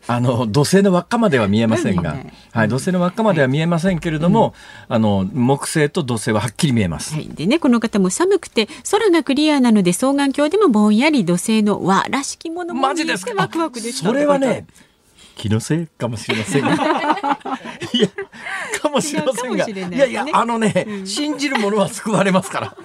[0.08, 2.18] あの土星の輪っかまでは見えませんが、
[2.52, 4.54] はい、土星の輪っかまでは見えませんけれども、
[4.90, 7.14] うん、あの木星と土星ははっきり見えます。
[7.14, 14.66] はい、でねこの方も寒くて空がクリアなので双眼鏡でもぼんやり土星の輪らしきものも見えてワクワクでそれはね
[15.36, 16.74] 気のせいかもしれませんが。
[17.94, 18.08] いや
[18.82, 22.76] かもしれませんが、ね、いやいやあのね、うん、信じる者は救われますから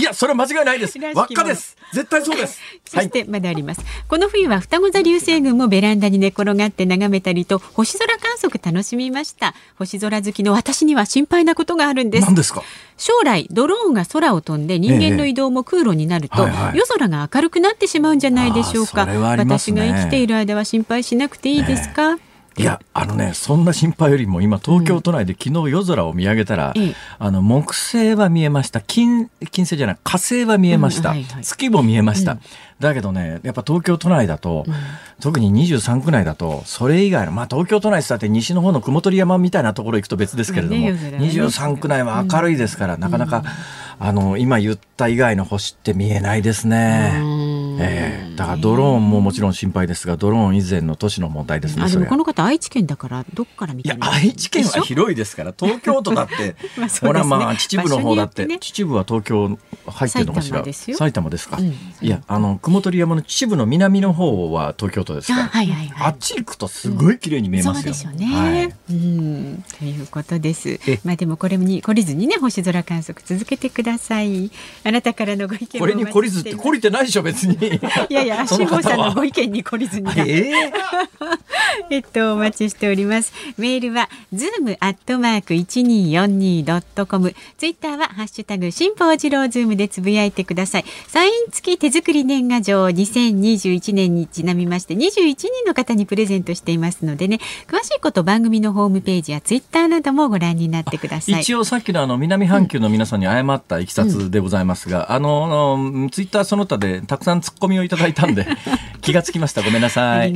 [0.00, 0.98] いや、それ間違いないです。
[0.98, 1.76] 輪っかです。
[1.92, 2.58] 絶対そうです。
[2.88, 3.82] そしてまだあります。
[4.08, 9.54] この冬は双子座流星群もベランダに寝転がって眺めたりと星空観測楽しみました。
[9.78, 12.24] 星空好きの私には心配なことがあるんです。
[12.26, 12.62] 何ですか？
[12.96, 19.06] 将来ドローンが空を飛んで人間の移動も空路になると、ええはいはい、夜空が明るくなってしまうんじゃないでしょうか。
[19.06, 22.12] ね、私が生きている間は心配しなくていいですか？
[22.12, 22.29] え
[22.60, 28.80] いやあのねそんな心配よりも今東京都内で昨日夜空を見上げたら、うん、あの木星は見えました。
[28.80, 32.40] 金金星じゃない火星は見えました、うんはいはい、月も見えました、うん、
[32.78, 34.64] だけどねやっぱ東京都内だと、
[35.20, 43.44] 特に23区内だとそれ以外のまあ東京都内って西の方の雲取山みたいなところ行くと別ですけれども、ね、23区内は明るいですから、なかなか、
[43.98, 47.39] あの今言った以外の星って見えないですね。
[47.80, 51.84] えー、だからドローンももちろん心配ですがドローン以前の都市の問題ですね。
[51.84, 60.64] あでもこの方愛知県だからどっから見ていや愛知県は広いですから東京都だって まあ、ね、ほらまあ秩父の方だって、ね、秩父は東京入ってるのかしら？
[60.64, 67.92] 埼玉ですか、うん、いやあの雲取山の秩父の南の方は東京都ですから、はいはいはい、あっち行くとすごい綺麗に見えますよ。
[67.92, 69.64] うん、そうでしょうね、はい、うん。
[69.78, 70.80] ということです。
[71.04, 74.50] まあでもこれに懲りずにね星空観測続けてください。
[74.84, 77.56] あなたからのご意見これに懲りずって懲りてないでしょ別に。
[78.08, 80.10] いやいや 辛坊さんのご意見に懲りずに。
[80.16, 80.72] えー、
[81.90, 83.32] えっとお待ちしております。
[83.58, 87.34] メールはズームアットマーク一二四二ドットコム。
[87.58, 90.84] ツイッターはハッシュタグ辛坊治郎ズームでつぶやいてください。
[91.08, 108.46] サイン付き手作り年賀状2021年にちなみまして21人の方にプレゼントしていますのでね詳しいこと番組のホームページやツイッターなどもご覧になってください一応さっきのあの南半球の皆さんに誤ったいきさつでございますが、うん、あのツイッターその他でたくさんツッコミをいただいたんで
[109.00, 109.62] 気がつきました。
[109.62, 110.20] ごめんなさい。
[110.20, 110.32] あり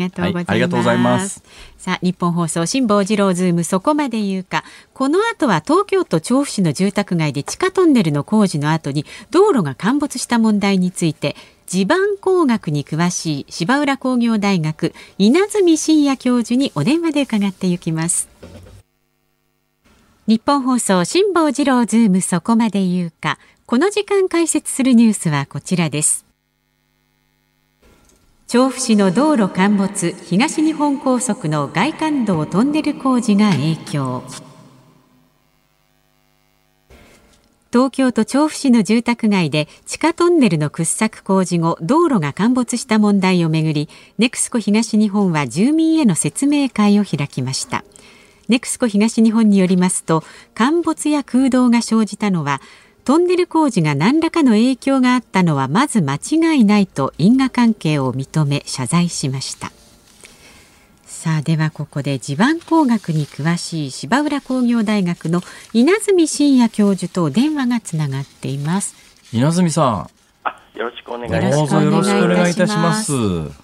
[0.61, 1.43] がとうございます、
[1.77, 4.65] さあ日本放送辛坊治郎ズームそこまで言うか。
[4.93, 11.35] この後は東京都調布市の住宅街で地下トンネルの工事の後に道路が陥没した問題について
[11.67, 18.29] 地盤工学に詳しい芝浦工業大学稲積真也教授にお電話で伺っていきます。
[20.27, 23.39] ニッポン放送辛坊治郎ズームそこまで言うか。
[23.67, 26.24] この時間解説するニュースはこちらです
[28.55, 34.23] 調布市の道路陥没東日本高速の外環道トンネル工事が影響。
[37.73, 43.89] 東京都調布市の住宅街で地下トンネルの掘削工事後道路が陥没した問題をめぐり
[44.19, 47.85] NEXCO 東日本は住民への説明会を開きました。
[48.47, 50.23] ネクスコ東日本によりますと
[50.55, 52.61] 陥没や空洞が生じたのは
[53.05, 59.73] トンネル工事が何らかの影響があったのはまず間違いないと因果関係を認め謝罪しました
[61.05, 65.43] さあではここで地盤工学に詳しい芝浦工業大学の
[65.75, 68.95] 稲積真也教授と電話がつながっています
[69.33, 70.11] 稲積さん
[70.75, 71.57] よろしくお願いします。
[71.57, 73.13] どうぞよろしくお願いいたします。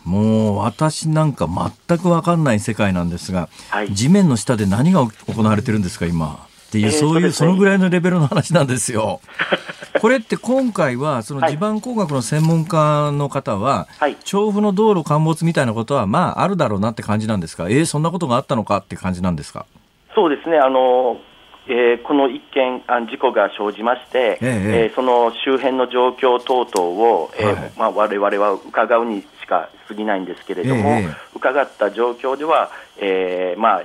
[0.05, 1.49] もう私なんか
[1.87, 6.47] 全くわかんない世界なんですが、はい、地面の下で何が行われてるんですか今。
[6.71, 9.21] っていう、そういう、そのぐらいのレベルの話なんですよ。
[10.01, 19.67] これって今回は、その地盤工学の専門家の方は、はい、調布の道路陥没みたいなことは、まあ、あるだろうなって感じなんですか、えー、そんなことがあったのかって感じなんですか？
[20.15, 21.19] そうですね、あの
[21.67, 33.83] えー、この一件事故が生じまして、えー、えー、その周辺の状況等々を、えーはいまあ、我々は伺うにしか過ぎないんですけれども、えー、伺った状況では、えーまあ、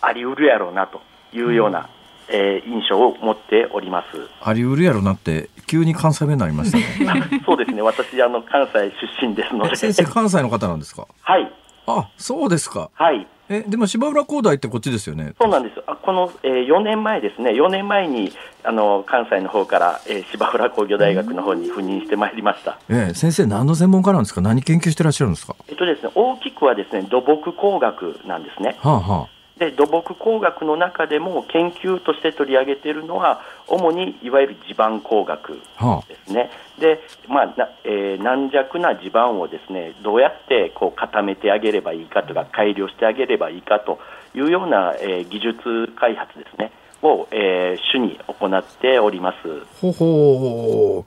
[0.00, 1.00] あり得るやろうなと
[1.34, 1.88] いうような、
[2.30, 4.06] えー、印象を持っております。
[4.42, 6.84] ありうるやろなって急に関西弁になりましたね。
[7.46, 7.82] そうですね。
[7.82, 9.76] 私あの関西出身ですので。
[9.76, 11.06] 先生関西の方なんですか？
[11.22, 11.50] はい。
[11.86, 12.90] あそうですか。
[12.94, 13.26] はい。
[13.50, 15.32] えでも芝浦工大ってこっちですよね。
[15.40, 15.82] そうなんです。
[15.86, 17.52] あこの、えー、4年前ですね。
[17.52, 18.30] 4年前に
[18.62, 24.42] あの関西の方から、えー、芝浦工業大学の方に赴任してまいりました、えー、先生何の専門家なんですか？
[24.42, 25.56] 何研究してらっしゃるんですか？
[25.66, 28.76] えっとですね大きくはですね土木工学なんですね。
[28.80, 29.26] はあはあ
[29.58, 35.58] で土木工学の中でも研究として取り上げているのは主にいわゆる地盤工学で
[36.26, 43.98] すね、はあ、でまあなえー、軟弱な地盤をですねどうやってこう固めてあげればいいかとか改良してあげればいいかと
[44.34, 46.72] いうような、えー、技術開発ですね。
[47.00, 49.36] を、えー、主に行っております。
[49.80, 51.04] ほほ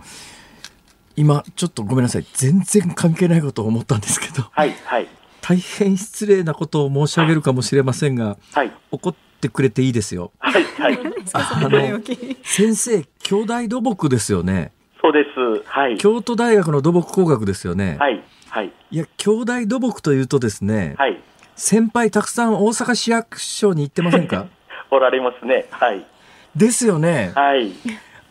[1.18, 2.26] 今ちょっとごめんなさい。
[2.34, 5.08] 全然関係ないことを思ったんですけど、はいはい
[5.41, 10.32] 大変失礼なことを申し上げるかもしれませんが、はい、怒ってくれていいですよ。
[10.39, 10.99] はい、はい。
[11.34, 11.99] あの、
[12.43, 14.71] 先生、兄弟土木ですよね。
[15.01, 15.63] そうです。
[15.67, 15.97] はい。
[15.97, 17.97] 京都大学の土木工学ですよね。
[17.99, 18.21] はい。
[18.49, 18.71] はい。
[18.91, 21.17] いや、兄弟土木というとですね、はい。
[21.56, 24.45] 先輩たくさん大阪市役所に行ってませんか？
[24.91, 25.65] おられますね。
[25.71, 26.06] はい。
[26.56, 27.32] ですよね。
[27.36, 27.71] はい。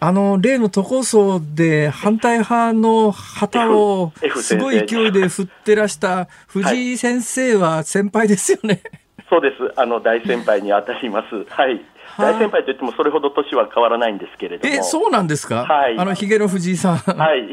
[0.02, 8.80] あの、例の都構想で反対派の旗をすごい勢いで振ってらした藤井先生は先輩ですよね。
[9.28, 9.54] そうです。
[9.76, 11.44] あの、大先輩に当たります。
[11.50, 11.84] はい。
[12.18, 14.74] 大先輩といってもそれほど年は変わらないんですけれども。
[14.74, 15.64] え、そうなんですか？
[15.64, 15.98] はい。
[15.98, 16.96] あの、ヒゲの藤井さん。
[16.96, 17.50] はい。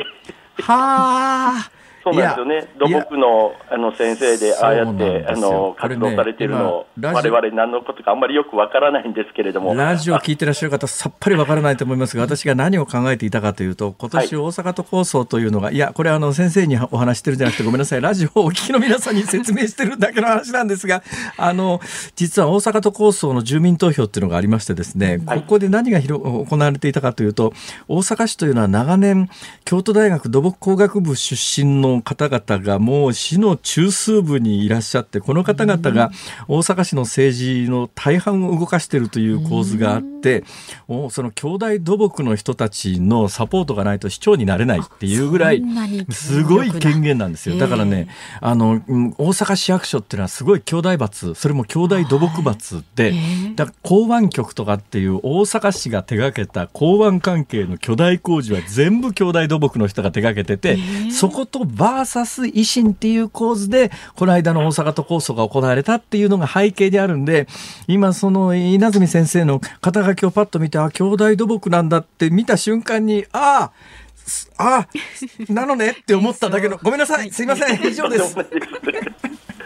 [0.61, 1.71] はあ。
[2.07, 9.75] そうなんですよね、土木のあの先生で、ああやってあの活動されてるのを、われわれ何のことかあんまりよくわからないんですけれども。
[9.75, 21.03] ラジオ聞いてらっしゃる方、さっぱりわからないと思いますが、 私が何を考えていたかというと、今年大阪都構想というのが、はい、いや、これあの先生にお話してるんじゃなくて、ごめんなさい、ラジオをお聞きの皆さんに説明してるだけの話なんですが、
[21.37, 21.81] あの、
[22.15, 27.53] 実は大阪都構想の住民投票っていうのがありましてですね、ここで何が行われていたかというと、
[27.87, 29.29] 大阪市というのは長年、
[29.65, 36.11] 京都大学土木工学部出身の方々がもう市の中枢部にいらっしゃってこの方々が
[36.47, 40.43] 大阪市の政治の大半を動かしているという構図があって
[41.09, 45.63] その兄弟土木の人たちのサポートがないと市長になれないっていうぐらい
[46.11, 47.57] すごい権限なんですよ。
[47.57, 48.07] だからね
[48.41, 48.81] あの
[49.17, 53.13] 大阪市役所っていうのはすごい兄弟罰それも兄弟土木罰で
[53.55, 60.77] だ港湾局とかっていう大阪市が手がけた港湾関係の巨大工事は全部兄弟土木の人が手がけてて
[61.11, 67.47] そことバーサス維新っていう構図で、この間の大阪都構想が行われたっていうのが背景であるんで、
[67.87, 73.71] 今その稲積先生の肩書きをパッと見て、あ、兄弟土木なんだって見た瞬間に、あ
[74.57, 74.87] あ、あ
[75.49, 78.35] なのねって思っただけの、ごめんなさい、すいません、以上です。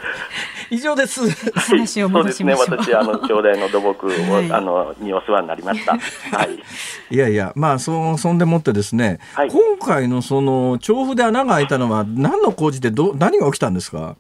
[0.69, 1.21] 以上です。
[1.57, 2.65] 話を戻しましょう。
[2.65, 2.95] そうですね。
[2.95, 5.93] 私あの兄弟の土木を、はい、あのにお世話になりました。
[5.93, 6.59] はい。
[7.11, 14.15] いやいや、まあそそんでもってですね、はい、今回のその調布で穴が開いたのは何の工事でど何が起きたんですか？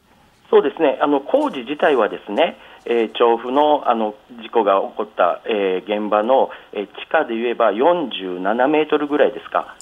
[0.49, 0.97] そうですね。
[1.01, 2.57] あの工事自体はですね。
[2.83, 9.75] えー、調布のあの事故が起こった、えー、現場の、えー、地下で言えば47メートルぐらいですか、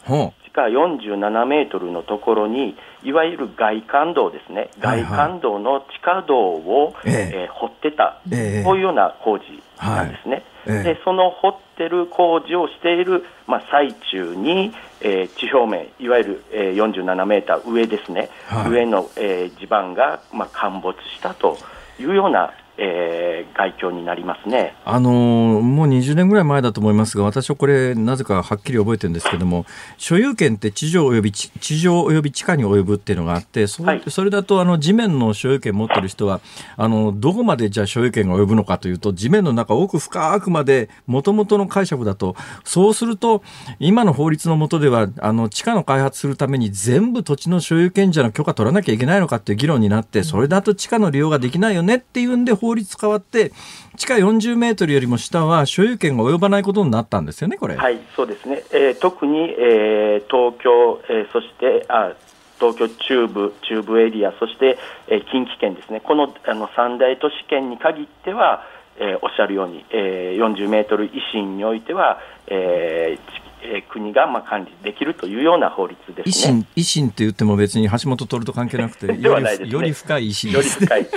[0.50, 7.50] 地下47メートルのところに、いわゆる外環道ですね、外環道の地下道を、ええ。
[7.50, 9.46] ー、掘ってた、えこういうような工事
[9.80, 10.44] なんですね。
[10.66, 21.58] はい、でその掘ってる工事をしている、まあ、最中に、えー、地表面、いわゆる、えー、47メーター上ですね、はい、上の、えー、地盤が、まあ、陥没したと
[22.00, 29.66] いうようなえー、外境になりますね、あのー、もう20年ぐらい前だと思いますが、私はこれ、なぜかはっきり覚えてるんですけども、
[29.98, 36.40] 所有権って地上および地上および地下に及ぶっていうのがあって、それ,、それだとあの地面の所有権持ってる人は、
[36.78, 43.44] あのどこまでじゃあ所有権が及ぶのかというと、地面の中、奥深くまで、もともとの解釈だと、そうすると、
[43.80, 53.52] 今の法律の下では、あの地下の開発するために、全部土地の所有権者の許可取らなきゃいけないのかっていう議論になって、それだと地下の利用ができないよねっていうんで、法律変わって、
[53.98, 57.76] 地下40メートルよりも下は所有権が及ばないことになったんですよね、これ。
[57.76, 58.64] はい、そうですね。
[58.72, 62.14] えー、特に、えー、東京、えー、そしてあ
[62.60, 68.64] 東京中部、中部エリア、そして、えー、近畿圏ですね、このあの三大都市圏に限っては、
[69.00, 81.08] えー、おっしゃるように、えー、40メートル維新においては、えー、えー、国がまあ管理できるというような法律です、ね、維新維新って言っても別に橋本徹と関係なくて よりね、より深い維新より深い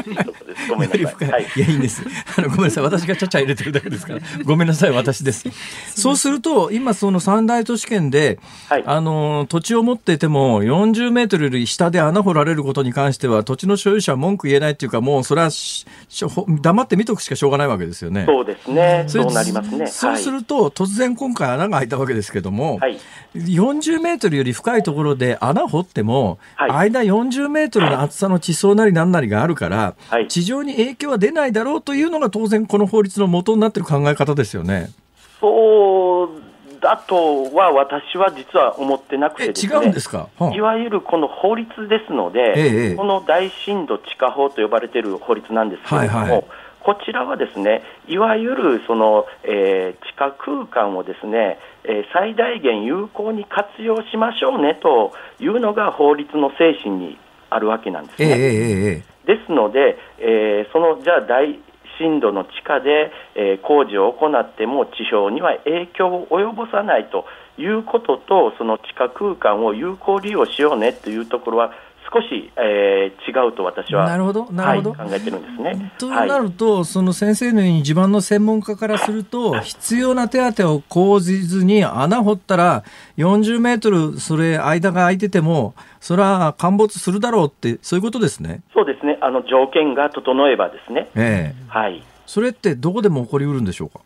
[0.69, 1.31] ごめんなさい。
[1.31, 2.03] はい、いやいいんです。
[2.37, 5.49] あのごめんなさい私がちゃちゃ入れてるだけですから ごめんなさい私です。
[5.95, 8.39] そうすると今その三大都市圏で、
[8.69, 15.51] はい、あの土地を持っていても40メートルより下で穴掘られることに関しては土地の所有者は文句言えないっていうかもうそれは
[16.61, 18.25] 黙って見とくしかしょうがないわけですよね。
[18.27, 19.05] そうですね。
[19.07, 19.87] そうなりますね。
[19.87, 22.99] そうすると、突然今回穴が開いたわけですけども、はい、
[23.35, 34.91] 40メートルより深いところで穴掘っても、はい、間40メートルの厚さの地層なりなんなりがあるから、はい、地上に影響は出ないだろうというのが当然この法律の元になっている考え方ですよね。
[35.41, 36.29] そう
[36.81, 46.45] だとは私は実は思ってなくて、ね、違うんですか、はあ、いわゆるこの法律ですので、ええ、この大震度地下法と呼ばれている法律なんですけれども、はいはい
[46.85, 57.19] こちらはですねいわゆるその、えー、地下空間をですね、えー、最大限有効に活用しましょうねというのが法律の精神に
[57.51, 58.29] あるわけなんですね。
[58.31, 61.59] えー、ですので、えー、そのじゃあ大
[61.99, 67.27] 震度の地下で、えー、工事を行っても地表には影響を及ぼさないと
[67.59, 71.73] いうこととその地下空間を有効利用しようねというところは
[72.13, 75.93] 少し、えー、違うと私はなるほどなるほど、はい、考えてるんですね。
[75.99, 82.85] となると、はい、その先生のように地盤の専門家からすると、必要な手当を講じずに穴掘ったら
[83.17, 88.63] 40メートルそれ間が空いててもそれは陥没するだろうってそういうことですね。
[88.75, 89.19] そうですね。
[89.21, 91.09] あの条件が整えばですね。
[91.15, 92.03] ええー、はい。
[92.27, 94.01] それってどこでも起こりうるんでしょうか？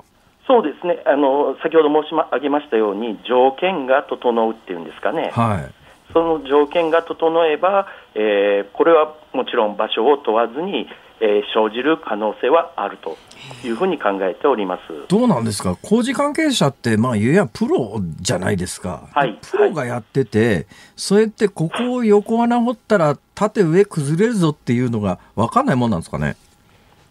[0.46, 1.02] そうですね。
[1.06, 5.30] あの先ほど申し上げましたように条件が整うっていうんですかね。
[5.32, 5.85] はい。
[6.12, 10.88] その条件が整えば、えー、これはもちろん場所を問わずに、
[11.20, 13.16] えー、生じる可能性はあると
[13.64, 14.82] いうふうに考えております。
[15.08, 26.36] どうなんですか、工事関係者って、まあ、いやプロじゃないですか、はい、プロがやってて、はい、そうやってここを横穴掘ったら、縦上崩れるぞっていうのが分かんないもんなんですかね？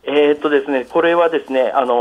[0.03, 1.95] えー、っとですね、これはですね、あの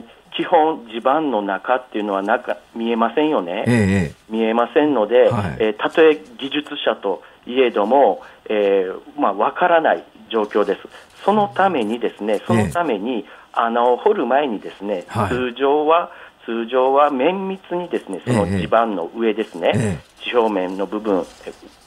[0.00, 0.02] ー
[0.36, 10.80] 基本、地盤の中っていうのは中見えませんよね、ええ、見えませんので、はい、えー、たとえ技術者といえども、えーまあ、分からない状況です。
[11.24, 16.10] そのためにですね、そのために穴を掘る前にですね、え、通常は、
[16.46, 21.24] 通常は綿密にですね、その地盤の上ですね、地表面の部分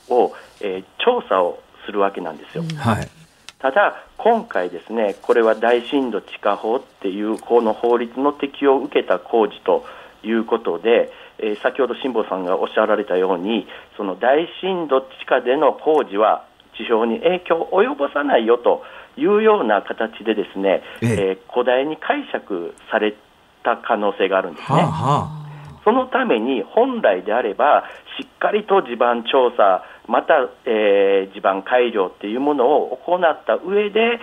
[0.10, 2.64] を、えー、調査をするわけなんですよ。
[2.78, 3.23] はい
[3.64, 9.86] ただ、今回ですね、これは大震度地下法っていうこの法律の適用を受けた工事と
[10.22, 16.46] いうことで、えー、先ほど辛坊さんがおっしゃられたように、その大震度地下での工事は
[16.76, 18.84] 地表に影響を及ぼさないよと
[19.16, 23.16] いうような形でですね、ええー、古代に解釈され
[23.64, 24.80] た可能性があるんですね。
[24.80, 25.44] はあはあ
[25.84, 27.84] そのために本来であれば、
[28.20, 34.20] しっかりと地盤調査、また、えー、地盤改良っていうものを行った上で、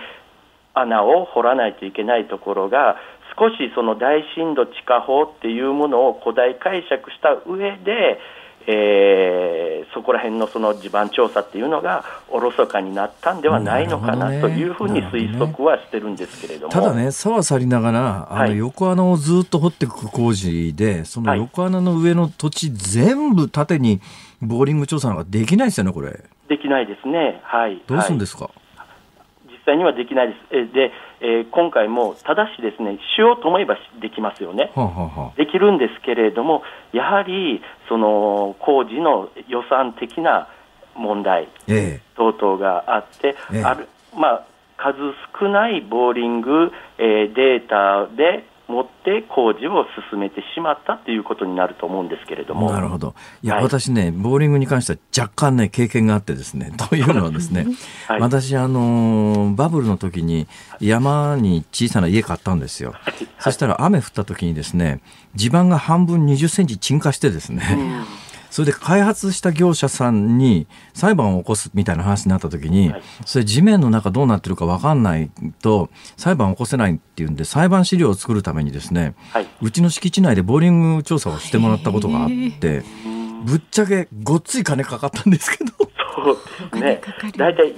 [0.73, 2.97] 穴を掘らないといけないところが、
[3.37, 8.19] 少しその大震度地下法っていうものを古代解釈した上で、
[8.67, 23.99] えー、そこら辺のその地盤調査っていうのがおろそかになったんではないのかなというふうに推測はしてるんですけれども、ね、ただね、さはさりながら、あの横穴をずっと掘っていく工事で、その横穴の上の土地全部縦に
[24.41, 26.19] ボーリング調査なんかできないですよね、これ。
[26.49, 27.39] できないですね。
[27.43, 27.81] はい。
[27.87, 28.51] どうするんですか、は
[29.45, 30.39] い、実際にはできないです。
[30.51, 36.63] えで、えー、今回もただしですねしようと思えばできますよね、はあはあ、できるんですけれども
[36.93, 40.47] やはりその工事の予算的な
[40.95, 41.47] 問題
[42.15, 43.87] 等々があって、ええ、ある
[44.17, 44.45] まあ、
[44.77, 44.97] 数
[45.39, 52.71] 少ないボーリング、えー、データで持って工事を進めてしまったということになると思うんですけれども。
[52.71, 53.13] なるほど。
[53.43, 57.67] いや、はい、私ね、ボーリングに関しては若干ね、経験があってですね、 というのはですね、
[58.07, 60.47] はい、私、あの、バブルの時に
[60.79, 62.93] 山に小さな家買ったんですよ。
[62.93, 65.01] はい、そしたら雨降った時にですね、
[65.35, 67.63] 地盤が半分20センチ沈下してですね、
[68.51, 75.31] それで開発した業者さんに裁判を起こすみたいな話になった時に、はい、それ地面の中どうなってるか分かんない
[75.61, 82.29] と裁判を起こせないっていうんで裁判資料を作るためにですね、はい、うちの敷地内でボーリング調査をしてもらったことがあっ
[82.59, 82.83] て
[83.45, 85.71] ぶっちゃけごっつい金かかったんですけど。
[86.23, 86.37] そう
[86.73, 87.01] ですね。
[87.37, 87.69] 大体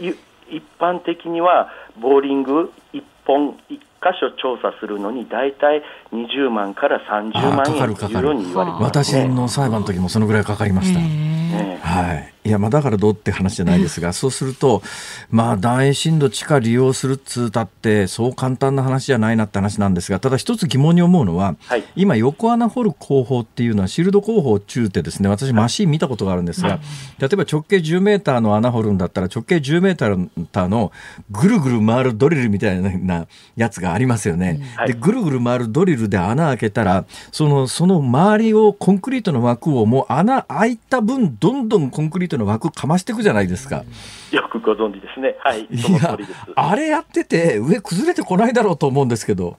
[0.49, 1.69] 一般的には
[2.01, 5.81] ボーリング1本1箇所調査するのに大体
[6.11, 10.99] 20万から30万円というように言われてね、私の裁判の時もそのぐらいかかりました。
[10.99, 12.32] はい。
[12.45, 14.81] いや、まあだからどうって話じゃないですが、 そうすると、
[15.29, 26.79] まあ大震度地下利用するっつうたって、そう簡単な話じゃないなって話なんですが、ただ一つ疑問に思うのは、はい、今横穴掘る工法っていうのはシールド工法中ってですね、私マシン見たことがあるんですが、
[27.19, 30.91] 例えば直径10メーターの穴掘るんだったら直径10メーターの
[31.31, 34.59] ぐるぐる回るドリルみたいなやつがありますよね。
[34.75, 43.83] はい、で、ぐるぐる回るドリルで穴開けたら、その、その周りをコンクリートの枠をもう穴開いた分、どんどんコンクリートの枠かましていくじゃないですか。
[44.31, 45.35] よくご存知ですね。
[45.39, 45.67] はい。
[45.77, 46.39] その通りです。
[46.55, 49.57] あれやってて、上崩れてこないだろうと思うんですけど。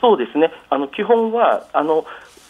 [0.00, 0.52] そうですね。
[0.70, 2.04] あの、基本は、あの、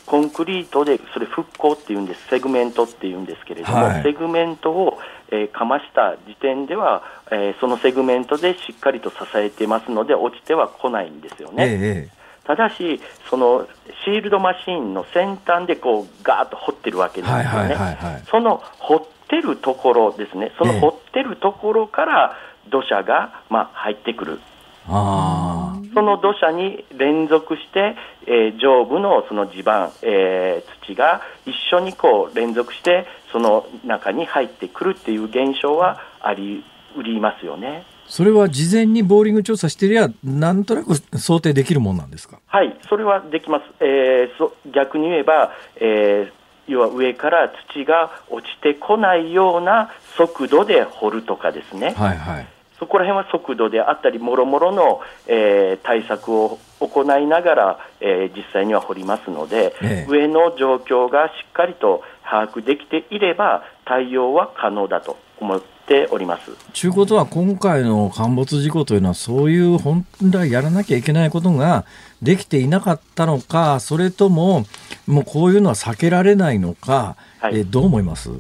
[0.07, 4.99] コンクリートで、それ覆工っていうんです、セグメントっていうんですけれども、はい、セグメントを、
[5.31, 11.65] えー、かました時点では、えー、そのセグメントでしっかりと支えてますので、落ちては来ないんですよね。
[11.67, 12.18] ええ
[12.49, 13.69] ただし、その
[14.07, 22.37] シールドマシーンの先端でこうガーッと掘ってるわけなんですよね、はいはいはいはい、その掘ってるところですね、その掘ってるところから
[22.71, 24.41] 土砂が、まあ、入ってくる。
[24.91, 27.97] あその土砂に連続して、
[28.27, 36.65] えー、上部のその地盤、えー、土が一緒にこう連続してその中に入ってくるっていう現象はあり
[36.97, 37.85] うりますよね。
[38.09, 42.41] それは事前にボーリング調査してりゃ、なんとなく想定できるもんなんですか？
[42.47, 43.65] はい、それはできます。
[43.81, 51.95] えー、そ逆に言えば、えー、要は上から土が落ちてこないような速度で掘るとかですね。
[51.97, 52.47] はいはい。
[52.79, 65.78] そこら辺は速度であったり、もろもろの、えー、対策を行いながら、えー、実際には掘りますので、ええ、上の状況がしっかりと把握できていれば、対応は可能だと思って
[66.11, 66.51] おります。
[66.81, 71.85] ということは、今回の陥没事故というのは、そういう本来やらなきゃいけないことが
[72.23, 74.65] できていなかったのか、それとも、
[75.07, 78.31] もうこういうのは避けられないのか、はい、えどう思います？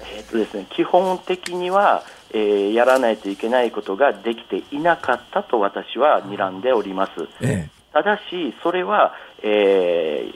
[0.00, 7.10] えー、っとですね、基本的には、えー、やらないといけないことができていなかったと私は睨んでおります。
[7.40, 10.32] ええ、ただし、それは、え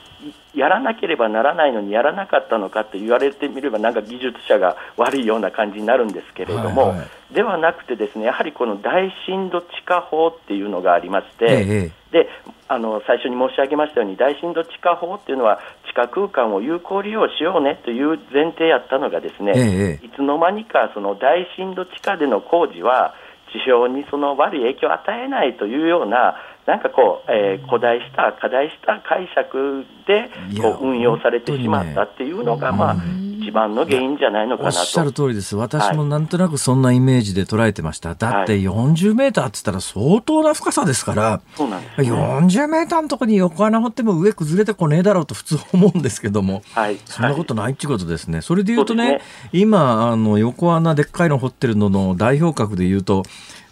[0.55, 12.29] ー、やらなければならないのにやらなかったのかと言われてみればなんか技術者が悪いような感じになるんですけれども、はいはい、ではなくてですねやはりこの大震度地下法っていうのがありまして、ええ、で
[12.69, 23.15] あの最初に申し上げましたように大震度地下法っていうのは地下空間を有効利用しようねという前提やったのがですね、ええ、いつの間にかその大震度地下での工事は
[23.53, 26.37] 地表にその悪い影響を与えないというような
[26.67, 32.97] なんかこう、えー、古代した、課題した解釈でこう運用されてしまったっていうのが、まあ、
[33.43, 34.79] 一番の原因じゃないのかなと。
[34.79, 35.57] おっしゃる通りです。
[35.57, 38.15] 私もなんとなくそんなイメージで捉えてました。
[38.15, 48.41] だって40メーターって言ったら相当な深さですから、そうなんです、ね、40メーターのところに横穴掘っても上崩れてこねえだろうと普通思うんですけども、はい、そんなことないっていうことですね。
[48.41, 49.21] それで言うとね、ね
[49.53, 53.25] 今、あの、横穴でっかいの掘ってるのの代表格で言うと、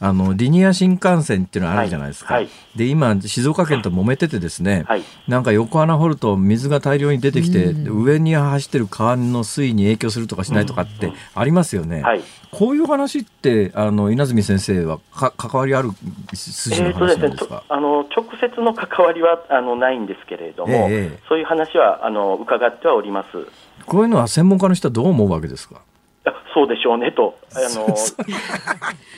[0.03, 2.44] あのリニア新幹線っていうのはあるじゃないですか、はい。
[2.44, 12.03] はい、で今、静岡県と揉めててですね、はい、なんか横穴掘ると水が大量に出てきて、上に走ってる川の水位に影響するとかしないとかってありますよね。
[12.51, 15.90] こういう話ってあの稲積先生はか関わりある
[16.34, 23.46] 筋の話なんですか、えー、あの直接の関わりはあのないんですけれども、えー、そういう話はあの伺ってはおります。
[23.86, 25.82] こういうのは専門家の人はどう思うわけですか？
[26.55, 27.86] そうでしょうねと、あの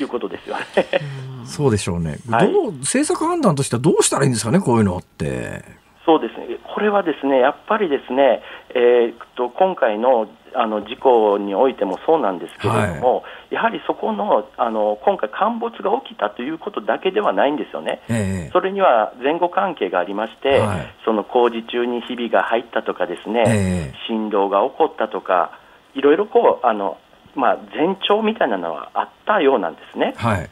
[0.00, 0.64] いうことですよね。
[1.44, 2.16] そうでしょうね。
[2.26, 5.82] どう、政策判断としてはどうしたらいいんですかね、こういうのって。
[6.04, 8.42] そうですね、これはですねやっぱりですね、
[8.74, 25.58] えー、と今回のあの事故においてもそうなんですけれども、はい、やはりそこのあの今回、陥没が起きたということだけではないんですよね、えー、それには前後関係がありまして、はい、その工事中にひびが入ったとか、ですね、えー、振動が起こったとか、
[25.94, 26.98] いろいろこうあの、
[27.34, 30.14] まあ、前兆みたいなのはあったようなんですね。
[30.16, 30.50] はい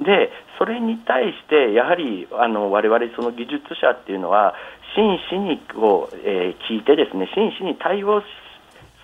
[0.00, 4.54] でそれに対して、やはりあの我々その技術者っていうのは、
[4.94, 8.22] 真摯にこう、えー、聞いて、ですね真摯に対応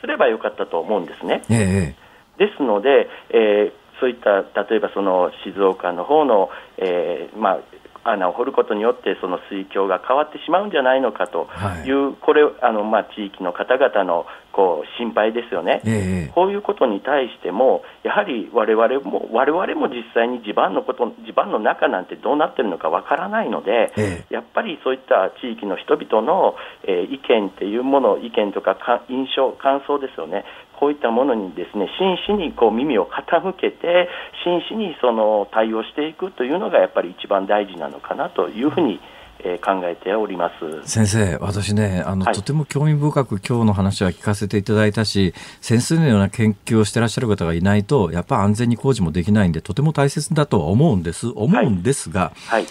[0.01, 1.43] すればよかったと思うんですね。
[1.51, 1.95] え
[2.39, 7.61] え、ですので、えー、そういった例えばその静岡の方の、えーま
[8.05, 11.49] あ、穴を掘ることによってその水況が変わってしまうんじゃないのかと
[11.87, 30.45] いう、はい、これあの、まあ、地域の方々のこう心配ですよね、えー、こういうことに対しても、やはり我々も我々も実際に地盤のこと地盤の中なんてどうなってるのかわからないので、えー、やっぱりそういった地域の人々の、えー、意見っていうもの、意見とかか印象、感想ですよね、
[30.79, 34.09] こういったものにですね真摯にこう耳を傾けて
[34.45, 39.01] 真摯にその対応していくというのがやっぱり一番大事なのかなというふうに、
[39.45, 40.51] え考えておりま
[40.85, 40.89] す。
[40.89, 52.67] 先生、私ねあの、はい、とても興味深く今日の話は聞かせていただいたし先生のような研究をしてらっしゃる方がいないとやっぱ安全に工事もできないんでとても大切だとは思うんです思うんですが、はい、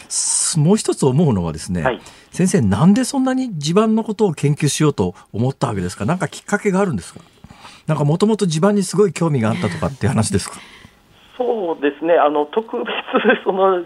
[0.58, 2.02] もう一つ思うのはですね、
[2.32, 6.06] 先生なんでそんなに地盤のことを研究しようと思ったわけですか？
[6.06, 7.20] 何かきっかけがあるんですか？
[7.86, 10.58] なんかもともと地盤にすごい興味があったとかって話ですか？
[11.38, 12.88] そうですね、あの特別
[13.44, 13.80] その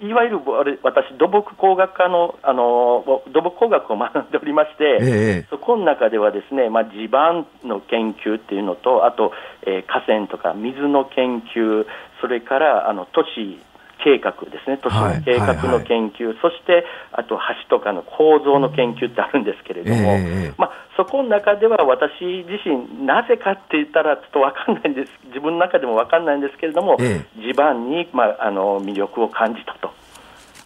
[0.00, 0.40] いわゆる
[0.82, 9.32] 私、土木工学科のあの土木工学を学んでおりまして、ええ、そこの中ではですね、まあ、地盤の研究っていうのと、あと、
[9.66, 11.86] えー、河川とか水の研究、
[12.20, 13.58] それからあの都市
[14.06, 17.34] 計画ですね、都市の計画の研究、はいはいはい、そしてあと
[17.68, 29.90] 橋とかの構造の研究ってあるんですけれども、えー、まあ、そこの中では私自身、なぜかって言ったらちょっと分かんないんです、自分の中でも分かんないんですけれども、えー、地盤に、まあ、あの魅力を感じたと。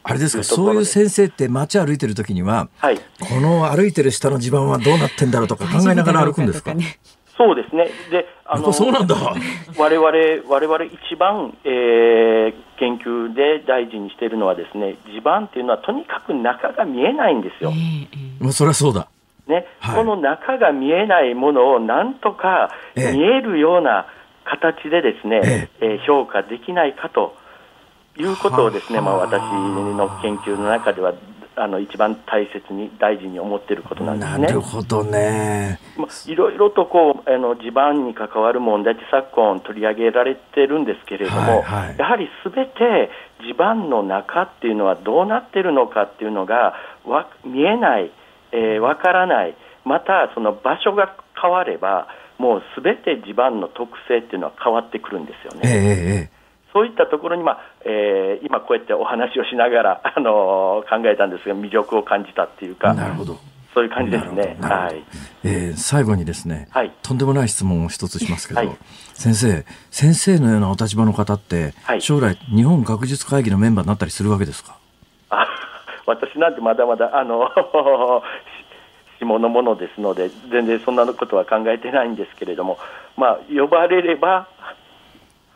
[0.02, 6.74] あれですかそういう先生って街歩いてる時には、はい、この歩いてる下の地盤はどうなってんだろうとか考えながら歩くんですか、
[7.40, 7.88] そうですね。
[8.10, 9.16] で、あの、そうなんだ。
[9.78, 10.08] 我々、
[10.46, 17.72] 我々一番、えー、研究で大事にしているのはですね、地盤っていうのはとにかく中が見えないんですよ。
[18.40, 19.08] もうそりゃそうだ。
[19.46, 24.04] ね、はい、この中が見えないものをなんとか見えるような
[24.44, 27.34] 形でですね、えええー、評価できないかと
[28.18, 31.14] いうことをですね、まあ、私の研究の中では
[31.60, 34.46] あの一番大切に大事に思っていることなんですね。
[34.46, 35.78] なるほどね。
[35.98, 43.10] まあ、いろいろとこうあの地盤に関わる問題って昨今取り上げられてるんですけれども、はいはい、やはりすべて
[43.46, 48.10] 地盤の中っていうのはどうなってるのかっていうのがわ見えない、
[48.52, 49.54] えー、わからない、
[49.84, 52.08] またその場所が変われば
[52.38, 56.30] もうすべて地盤の特性っていうのは変わってくるんですよね。
[56.30, 56.39] えー
[56.72, 62.94] そういったところに、まあえー、今こうやってお話をしながら、 あのー、考えたんですが、魅力を感じたっていうか。
[62.94, 63.36] なるほど
[63.72, 64.56] そういう感じですね。
[64.60, 65.04] はい。
[65.44, 68.70] えー、最後にですね、はい、とんでもない質問を一つしますけど、はい、
[69.14, 74.74] 先生、先生のようなお立場の方って、はい、将来日本学術会議のメンバーになったりするわけですか？
[75.30, 75.46] あ、
[76.04, 77.48] 私なんてまだまだあの
[79.20, 82.76] 下のものですので、全然そんなことは考えてないんですけれども、
[83.16, 84.48] まあ呼ばれれば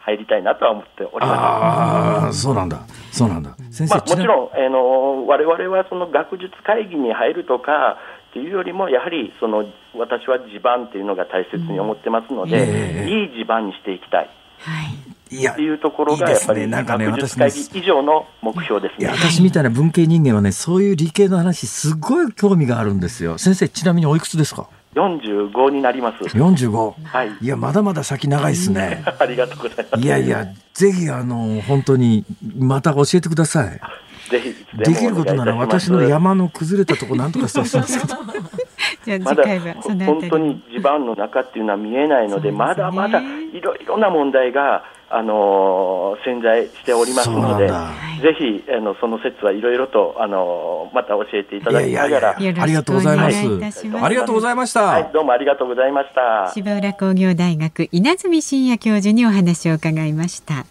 [0.04, 1.26] 入りたいなとは思っております。
[1.26, 2.80] ああ、そうなんだ、
[3.10, 7.96] そうなんだ、先生、まあ、もちろん、あのわれわれはその学術会議に入るとか
[8.30, 9.64] っていうよりも、やはりその
[9.96, 14.28] 私は地盤っていうのが大切に思ってますので、うんいい地盤にしていきたい。
[14.58, 14.82] は
[15.30, 15.36] い。
[15.36, 19.08] いやっていうところがやっぱり、ね、なんかね、学術会議以上の目標ですね。
[19.08, 23.38] 私みたいな文系人間はね、そういう理系の話、すごい興味があるんですよ。
[23.38, 24.68] 先生、ちなみにおいくつですか？
[24.94, 26.24] 45になります。
[26.24, 26.94] 45?
[27.02, 27.30] はい。
[27.40, 29.04] いや、まだまだ先長いですね。
[29.18, 30.04] ありがとうございます。
[30.04, 32.24] いやいや、ぜひ、あの、本当に、
[32.58, 33.80] また教えてください。
[34.30, 38.14] ぜひ、できることなら私の山の崩れたとこなんとかしてほしいんですけど。
[39.04, 44.82] じゃあ次回はその本当に地盤の中っていうのは見えないので、でね、まだまだいろいろな問題が
[45.16, 47.72] あの潜在しておりますので、ぜ
[48.36, 53.86] ひあのその説はいろいろとあのまた教えていただきながら、ありがとうございます。
[54.02, 54.82] ありがとうございました。
[54.82, 56.50] はい、どうもありがとうございました。
[56.52, 60.66] 芝浦工業大学稲積真哉教授にお話を伺いました。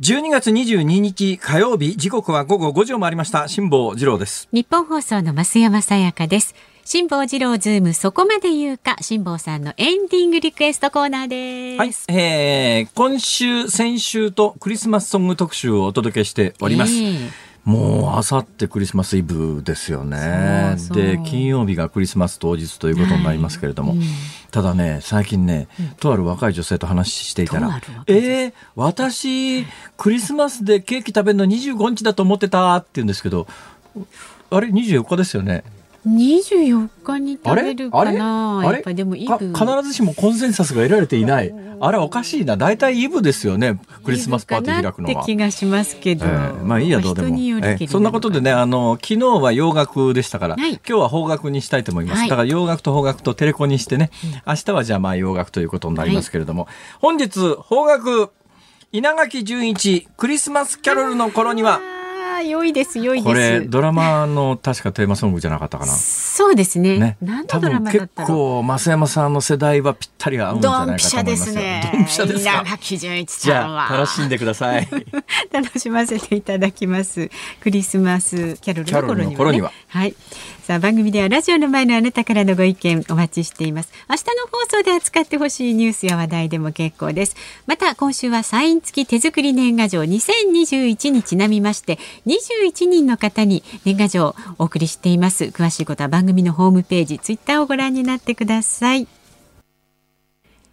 [0.00, 6.54] 12月22日火曜日時刻は午後5時を回りました辛坊治郎ですニッポン放送の増山さやかです
[6.84, 12.06] 辛坊治郎ズームそこまで言うか辛坊さんのエンディングリクエストコーナーです。
[12.08, 17.30] はい、えー、今週先週とクリスマスソング特集をお届けしております、えー
[17.64, 20.76] もうあさってクリスマスイブですよね。
[20.92, 24.04] で金曜日がクリスマス当日ということになりますけれども、はいうん、
[24.50, 29.66] ただね最近ね、うん、とある若い女性と話していたら「えー、私
[29.98, 33.46] クリスマスでケーキ食べるの25日だと思ってた」って言うんですけど
[34.50, 35.62] あれ24日ですよね。
[36.06, 38.60] 24日に食べるかな。
[38.64, 39.52] やっぱりでもイブ。
[39.52, 41.52] 必ずしもコンセンサスが得られていない。
[41.82, 42.56] あれおかしいな。
[42.56, 45.22] 大体イブですよねクリスマスパーティー開くのは。
[45.22, 54.10] って気がしますけど、えー、まあいいやどうでも、えー、そんなことでねあの昨日は洋楽でしたから、はい、今日は邦楽にしたいと思います、はい、だから洋楽と邦楽とテレコにしてね
[54.46, 58.30] 明日はじゃあまあ洋楽ということになりますけれども、はい、本日邦楽
[58.92, 61.80] 稲垣潤一クリスマスキャロルの頃には
[62.42, 63.26] 良いです良いです。
[63.26, 65.92] これドラマの確かテーマソングじゃなかったかな。
[65.92, 66.98] そうですね。
[66.98, 67.16] ね。
[67.20, 71.54] 何のドラマだった結構増山さんの世代はぴったり合うんじゃないかと思いますよ。
[71.54, 72.52] ドンピシャですね。
[72.52, 73.88] 稲垣潤一さんは。
[73.90, 74.88] 楽しんでください。
[75.52, 77.30] 楽しませていただきます。
[77.60, 79.72] クリスマスキャロルの頃には,、ね、頃には。
[79.88, 80.14] はい
[80.70, 83.92] さあ番組ではラジオの前のあなたからのご意見お待ちしています。
[84.08, 87.34] 明日の放送で扱ってほしいニュースや話題でも結構です。
[87.66, 95.46] また今週はサイン付き手作り年賀状2021にちなみまして21人の方に年賀状をお送りしています。
[95.46, 99.08] 詳しいことは番組のホームページツイッターをご覧になってください。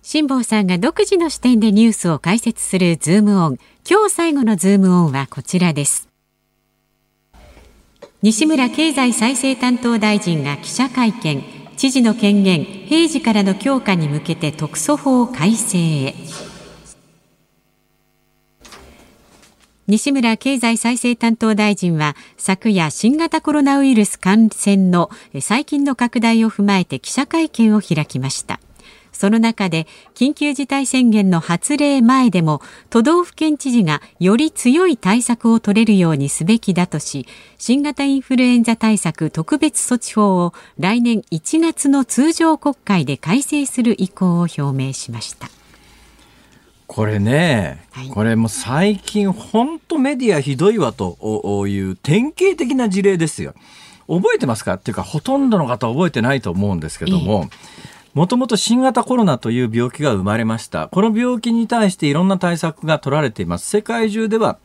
[0.04, 3.58] 辛坊さんが独自の視点でニュースを解説するズームオン。
[3.90, 6.07] 今日最後のズームオンはこちらです。
[8.24, 11.44] 西村経済再生担当大臣が記者会見。
[11.78, 16.16] 知事の権限平時からの強化に向けて特措法改正へ。
[19.86, 28.60] 西村経済再生担当大臣は昨夜新型コロナウイルス感染の最近の拡大を踏まえて記者会見を開きました。
[29.18, 32.62] その中で緊急事態宣言の発令前でも
[32.92, 37.26] 都道府県知事がより強い対策を取れるようにすべきだとし
[37.58, 45.50] 新型インフルエンザ対策特別措置法を来年1月の通常国会で改正する意向を表明しました。
[46.86, 53.56] これね、はい、これも最近本当メディアひどいわという典型的な事例ですよ。
[54.08, 54.76] 覚えてますか？
[54.76, 57.50] っていうかほとんどの方覚えてないと思うんですけども、
[58.18, 60.88] もともと新型コロナという病気が生まれました。
[60.88, 63.70] この病気に対していろんな対策が取られています。
[63.70, 64.58] 世界中では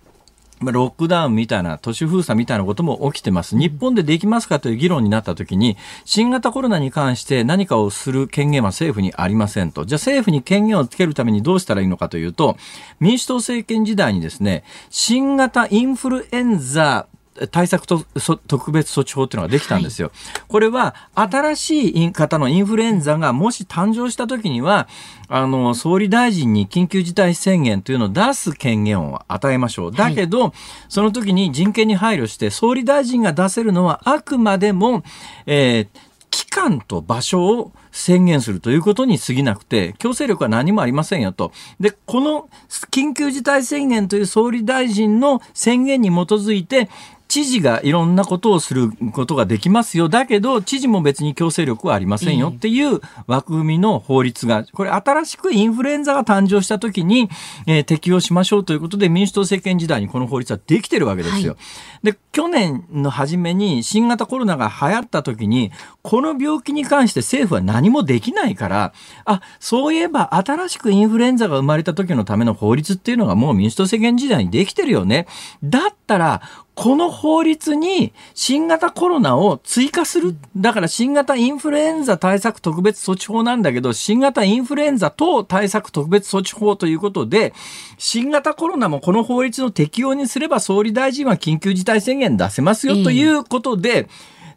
[0.62, 3.54] ロックダウンみたいな、都市封鎖みたいなことも起きてます。
[3.54, 5.76] 日本でできますかという議論になったときに、
[6.06, 9.84] 新型コロナに関して何かをする権限は政府にありませんと。
[9.84, 12.56] じゃあ政府に権限をつけるためにどうしたらいいのかというと、
[13.00, 17.06] 民主党政権時代にですね、新型インフルエンザ
[17.50, 18.04] 対策と
[18.46, 20.08] 特別措置法っていうのができたんですよ。
[20.08, 24.88] はい、これは新しい方のインフルエンザがもし誕生した時には、
[25.28, 29.92] あの、総理大臣に緊急事態宣言というのを出す権限を与えましょう。
[29.92, 30.52] だけど、はい、
[30.88, 35.02] その時に人権に配慮して、総理大臣が出せるのはあくまでも、
[35.46, 35.98] えー、
[36.32, 41.52] 期間と場所を宣言するということに過ぎなくて、強制力は何もありませんよと。
[41.78, 42.48] で、この
[42.90, 46.88] 緊急事態宣言という総理大臣の宣言に基づいて、
[47.32, 50.10] 知事がいろんなことをすることができますよ。
[50.10, 57.30] だけど、知事も別に強制力はありませんよっていう枠組みの法律が、これ新しくインフルエンザが誕生した時に、
[57.66, 61.52] えー、適用しましょうということで民主党政権時代にこの法律はできてるわけですよ。
[61.52, 61.58] は
[62.02, 65.72] い、で、去年の初めに新型コロナが流行った時に、
[66.02, 68.92] この病気に関して政府は何もできないから、
[69.24, 75.26] あ、そういえば新しくインフルエンザが生まれた時のための法律っていうのがもう民主党政権時代にできてるよね。
[75.64, 76.42] だったら、
[76.74, 80.36] この法律に新型コロナを追加する。
[80.56, 87.52] だから新型インフルエンザ対策特別措置法なんだけど、新型インフルエンザ等対策特別措置法ということで、
[87.98, 94.08] 新型コロナもこの法律の適用にすれば総理大臣は緊急事態宣言出せますよということで、うん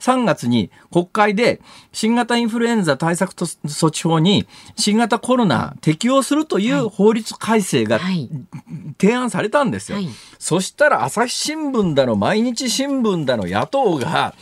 [0.06, 4.46] 3月に国会で新型インフルエンザ対策措置法に
[4.78, 8.00] 新型コロナ適用するという法律改正が
[9.00, 9.96] 提案されたんですよ。
[9.96, 14.36] はいはい、そしたら朝日新聞だの毎日新聞だの野党が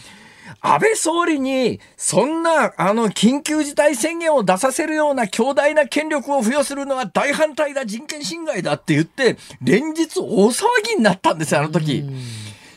[0.66, 12.06] 安倍総理に、そんな、あの、緊急事態宣言を出させるような強大な権力を付与するのは大反対だ、人権侵害だって言って、連日大騒ぎになったんですよ、あの時。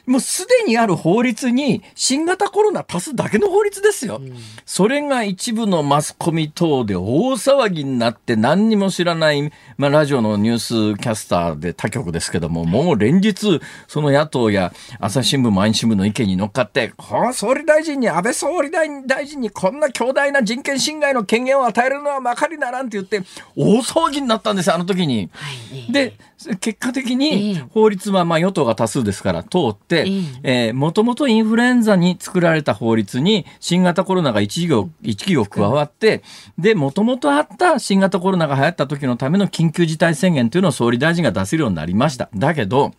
[0.07, 4.19] もうすでにある法律に新型コロナ足すだけの法律ですよ。
[4.23, 23.23] うん、それが一部のマスコミ等で大騒ぎになって何にも知らない、まあラジオのニュースキャスターで他局ですけども、もう連日その野党や朝日新聞、毎日新聞の意見に乗っかって、この総理大臣に、安倍総理大臣にこんな強大な人権侵害の権限を与えるのはまかりならんって言って
[23.57, 25.31] 大騒ぎになったんですよ、あの時に。
[25.33, 25.51] は
[25.89, 26.15] い、で、
[26.61, 30.11] 結果的に法律はまあ与党が多数ですから通って、て、
[30.43, 36.23] えー、もともとインフルエンザに作られた法律に新型コロナが一行、一行加わって、
[36.59, 42.29] で、もともとあった新型コロナが流行った時のための緊急事態宣言というのを総理大臣が出せるようになりました。
[42.35, 42.93] だけど、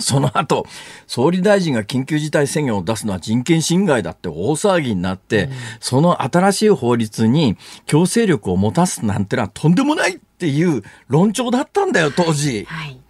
[0.00, 0.66] その後、
[1.06, 7.56] 総理大臣が緊急事態宣言を出すのは人権侵害だって大騒ぎになって、うん、その新しい法律に
[7.86, 12.64] 強制力を持たすなんてのはとんでもないっていう論調だったんだよ、当時。
[12.64, 13.03] はい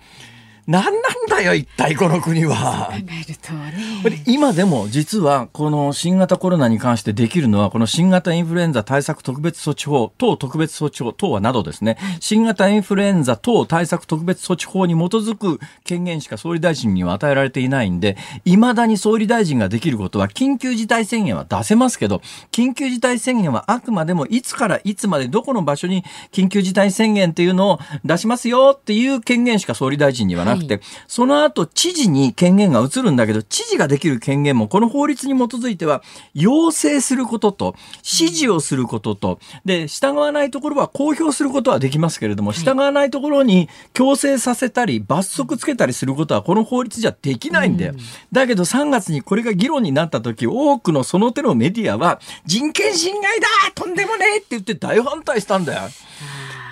[0.67, 2.91] 何なんだよ、一体この国は。
[2.91, 4.23] 考えるとね。
[4.27, 36.03] 今でも実はこの新型コロナに関してできるのは、この新型インフルエンザ対策特別措置法、等特別措置法等はなどですね、新型インフルエンザ等対策特別措置法に基づく権限しか総理大臣には与えられていないんで、未だに総理大臣ができることは、緊急事態宣言は出せますけど、緊急事態宣言はあくまでもいつからいつまでどこの場所に緊急事態宣言っていうのを出しますよっていう権限しか総理大臣にはなくて、はい、その後知事に権限が移るんだけど、知事ができる権限もこの法律に基づいては、
[36.35, 47.95] 要請することと、指示をすることと、で、従わないところは公表することはできますけれども、従わないところに強制させたり、罰則つけたりすることはこの法律じゃできないんだよ。
[48.33, 53.47] だけど3月にこれが議論になった時、多くのその手のメディアは、人権侵害だ!
[53.75, 54.39] とんでもねえ!
[54.39, 55.83] って言って大反対したんだよ。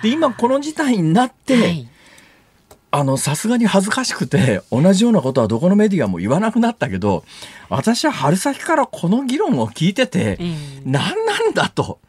[0.01, 1.92] で、今この事態になって、はい
[2.95, 7.23] あの、さすがに恥ずかしくて、同じようなことはどこのメディアも言わなくなったけど、
[7.67, 10.37] 私は春先からこの議論を聞いてて、
[10.85, 11.99] 何なんだと。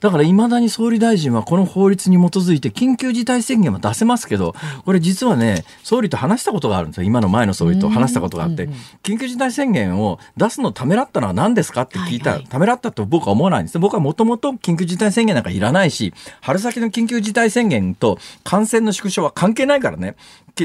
[0.00, 7.04] だから未だに総理大臣はこの法律に基づいて緊急事態宣言は出せますけど、これ実はね、総理と話したことがあるんですよ。
[7.04, 8.68] 今の前の総理と話したことがあって、
[9.02, 13.78] 緊急事態宣言を出すのためらったのは何ですかって聞いたら、ためらったと僕は思わないんです。
[13.78, 20.16] 僕はもともと緊急事態宣言なんかいらないし、春先の緊急事態宣言と感染の縮小は関係ないからね。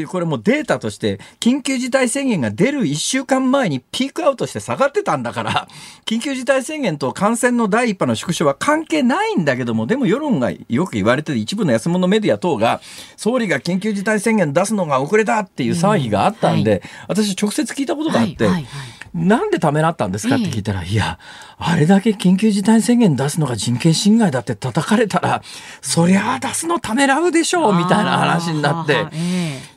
[0.08, 5.68] これもデータとして、緊急事態宣言が出る1週間前にピークアウトして下がってたんだから、
[6.06, 12.82] 緊急事態宣言と感染の第一波の縮小は関係ないんだけども、でも世論がよく言われてる一部の安物メディア等が、
[13.18, 18.54] 総理が緊急事態宣言出すのが遅れたっていう騒ぎがあったんで、うんはい、私直接聞いたことがあって、はい。
[18.54, 18.64] はい。
[18.64, 21.20] はいなんでためらったんですかって聞いたら、いや、
[21.58, 25.42] あれだけ緊急事態宣言出すのが人権侵害だって叩かれたら、
[25.82, 29.06] そりゃあ出すのためらうでしょうみたいな話になって、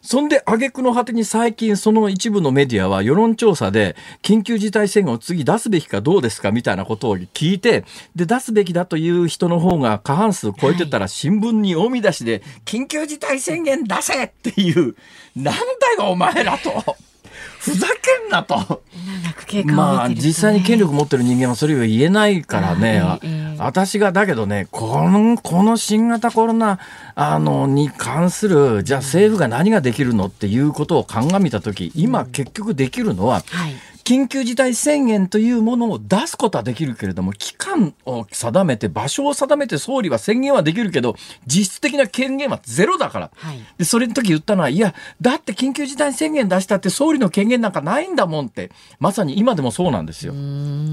[0.03, 14.95] そんで挙句の果てに最近その一部のメディアは世論調査で緊急事態宣言を次出すべきかどうですかみたいなことを聞いて、で、出すべきだという人の方が過半数超えてたら新聞に大見出しで、緊急事態宣言出せっていう、
[15.35, 15.61] なんだ
[15.99, 16.97] よお前らと。
[17.59, 18.83] ふざけんなと。
[19.65, 23.03] まあ、実際に権力持ってる人間はそれを言えないからね。
[23.59, 26.79] 私が、だけどね、この、この新型コロナ、
[27.15, 33.75] あの、に関する、じゃあ政府が何ができるのっていうことを鑑みたとき、今結局できるのは、はい
[34.05, 43.31] 緊急事態宣言というものを出すことはできるけれども、期間を定めて、場所を定めて総理は宣言はできるけど、実質的な権限はゼロだから。
[43.37, 50.35] はい、で、それの時言ったのは、いや、だって緊急事態宣言出したって総理の権限なんかないんだもんって、まさに今でもそうなんですよ。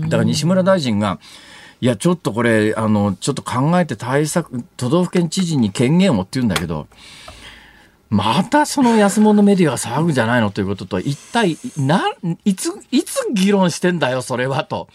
[0.03, 1.19] だから西村大臣が、
[1.81, 6.87] いや、ちょっとこれ、あの、ちょっと考えて対策、都道府県知事に権限をって言うんだけど、
[8.09, 12.03] またその安物メディアが騒ぐんじゃないのということと、一体、な、
[12.43, 14.87] いつ、いつ議論してんだよ、それはと。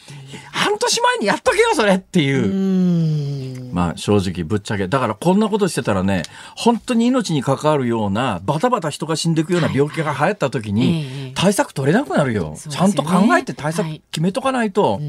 [0.52, 3.70] 半年前にやっとけよ、それっていう。
[3.70, 4.88] うまあ、正直、ぶっちゃけ。
[4.88, 6.24] だから、こんなことしてたらね、
[6.56, 12.56] 本当に命に関わるような、バタバタ人が死んでいくような病気が流行った時に、対策取れなくなるよ。
[12.68, 15.00] ちゃんと考えて対策決めとかないと。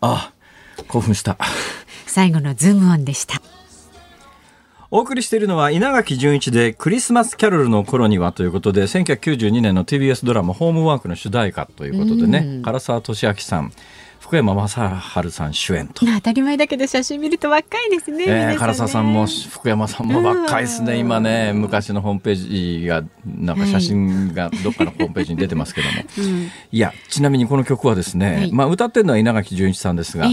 [0.00, 0.30] あ
[0.78, 1.36] あ、興奮した。
[2.06, 3.42] 最後のズームオンでした。
[4.94, 13.72] お送りしているのは稲垣淳一でクリスマスキャロルの頃にはということで1992年の TBS ドラマホームワークの主題歌ということでね唐沢俊明さん
[14.24, 16.06] 福山雅治さん主演と。
[16.06, 21.52] 当たり前だけど写真見ると若いですねえー、唐沢さんも福山さんも若いですね今ね。
[21.52, 30.26] 昔のホームページがなんか写真がどっかのホームページに出てますけども、 うん、いやちなみにこの曲はですね、はい、まあ歌ってるのは稲垣潤一さんですが、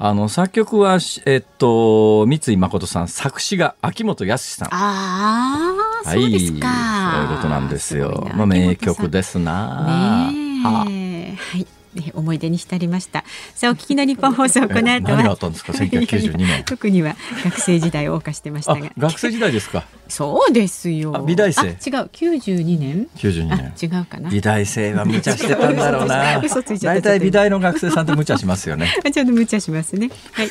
[0.00, 4.74] あの作曲はえっと三井誠さん作詞が秋元康さん。
[4.74, 5.72] あ
[6.04, 7.12] あ、はい、そうですか。
[7.14, 8.28] そういうことなんですよ。
[8.34, 11.76] まあ名曲ですな、ね、はい
[12.14, 13.24] 思い出に浸りました。
[13.54, 15.00] さあお聞きの日本放送この後は。
[15.16, 15.72] 何があったんですか？
[15.74, 16.64] 1992年。
[16.64, 18.90] 特には学生時代を謳歌してましたが。
[18.98, 19.84] 学生時代ですか？
[20.08, 21.24] そうですよ。
[21.26, 21.66] 美大生。
[21.66, 21.76] 違う。
[22.12, 23.08] 92年。
[23.16, 23.72] 92年。
[23.82, 24.30] 違うかな。
[24.30, 26.40] 美大生は無茶してたんだろうな。
[26.82, 28.92] 大体美大の学生さんって無茶しますよね。
[29.12, 30.10] ちょっと無茶しますね。
[30.32, 30.50] はい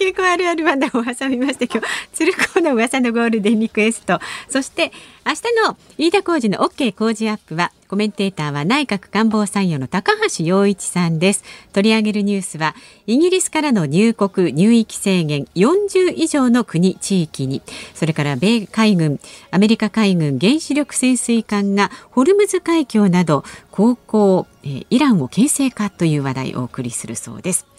[0.00, 4.18] 鶴子あるあるワンダを挟みまして今日鶴子の噂のゴールデンリクエスト。
[4.48, 4.92] そして
[5.26, 11.44] 明日の飯田浩二の OK 工事アップはコメンテーターは内閣官房参与の高橋洋一さんです。
[11.74, 12.74] 取り上げるニュースは
[13.06, 17.60] イギリスからの入国入域制限40以上の国地域に。
[17.92, 19.20] それから米海軍
[19.50, 27.69] アメリカ海軍原子力潜水艦がホルムズ海峡など航行、イランを牽制かという話題をお送りするそうです。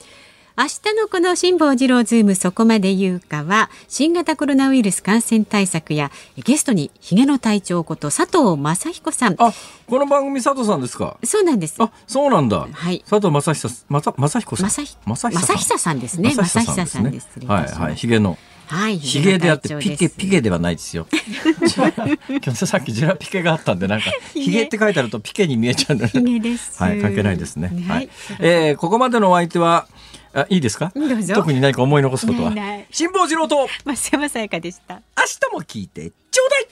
[0.62, 9.36] 明日のこの辛坊治郎ズームそこまで言うかは新型コロナウイルス感染対策やゲストにひげの隊長こと佐藤正久さん。
[9.40, 9.52] あ
[9.88, 11.18] この番組佐藤さんですか？
[11.24, 11.78] そうなんです。
[11.82, 12.68] あそうなんだ。
[12.72, 13.00] はい。
[13.10, 14.70] 佐藤正久正正彦さん。
[14.70, 16.30] 正正久さんですね。
[16.36, 17.96] 正久さんですはいはい。
[17.96, 18.38] ひげの。
[18.68, 21.08] はい、ヒゲであってピケピケではないですよ。
[21.12, 24.06] 今日さっきジェラピケがあったんでなんか
[24.36, 24.66] ヒゲ。
[24.66, 26.20] って書いてあるとピケに見えちゃうので。
[26.20, 26.82] ヒゲです。
[26.82, 27.74] はい、関係ないですね。
[27.88, 28.10] はい。
[28.40, 29.88] えー、ここまでのお相手は
[30.34, 30.92] あいいですか？
[31.36, 32.52] 特に何か思い残すことは？
[32.92, 33.68] 辛坊治郎と。
[33.86, 34.96] 増山さやかでした。
[34.96, 35.02] 明
[35.50, 36.68] 日も聞いてちょうだい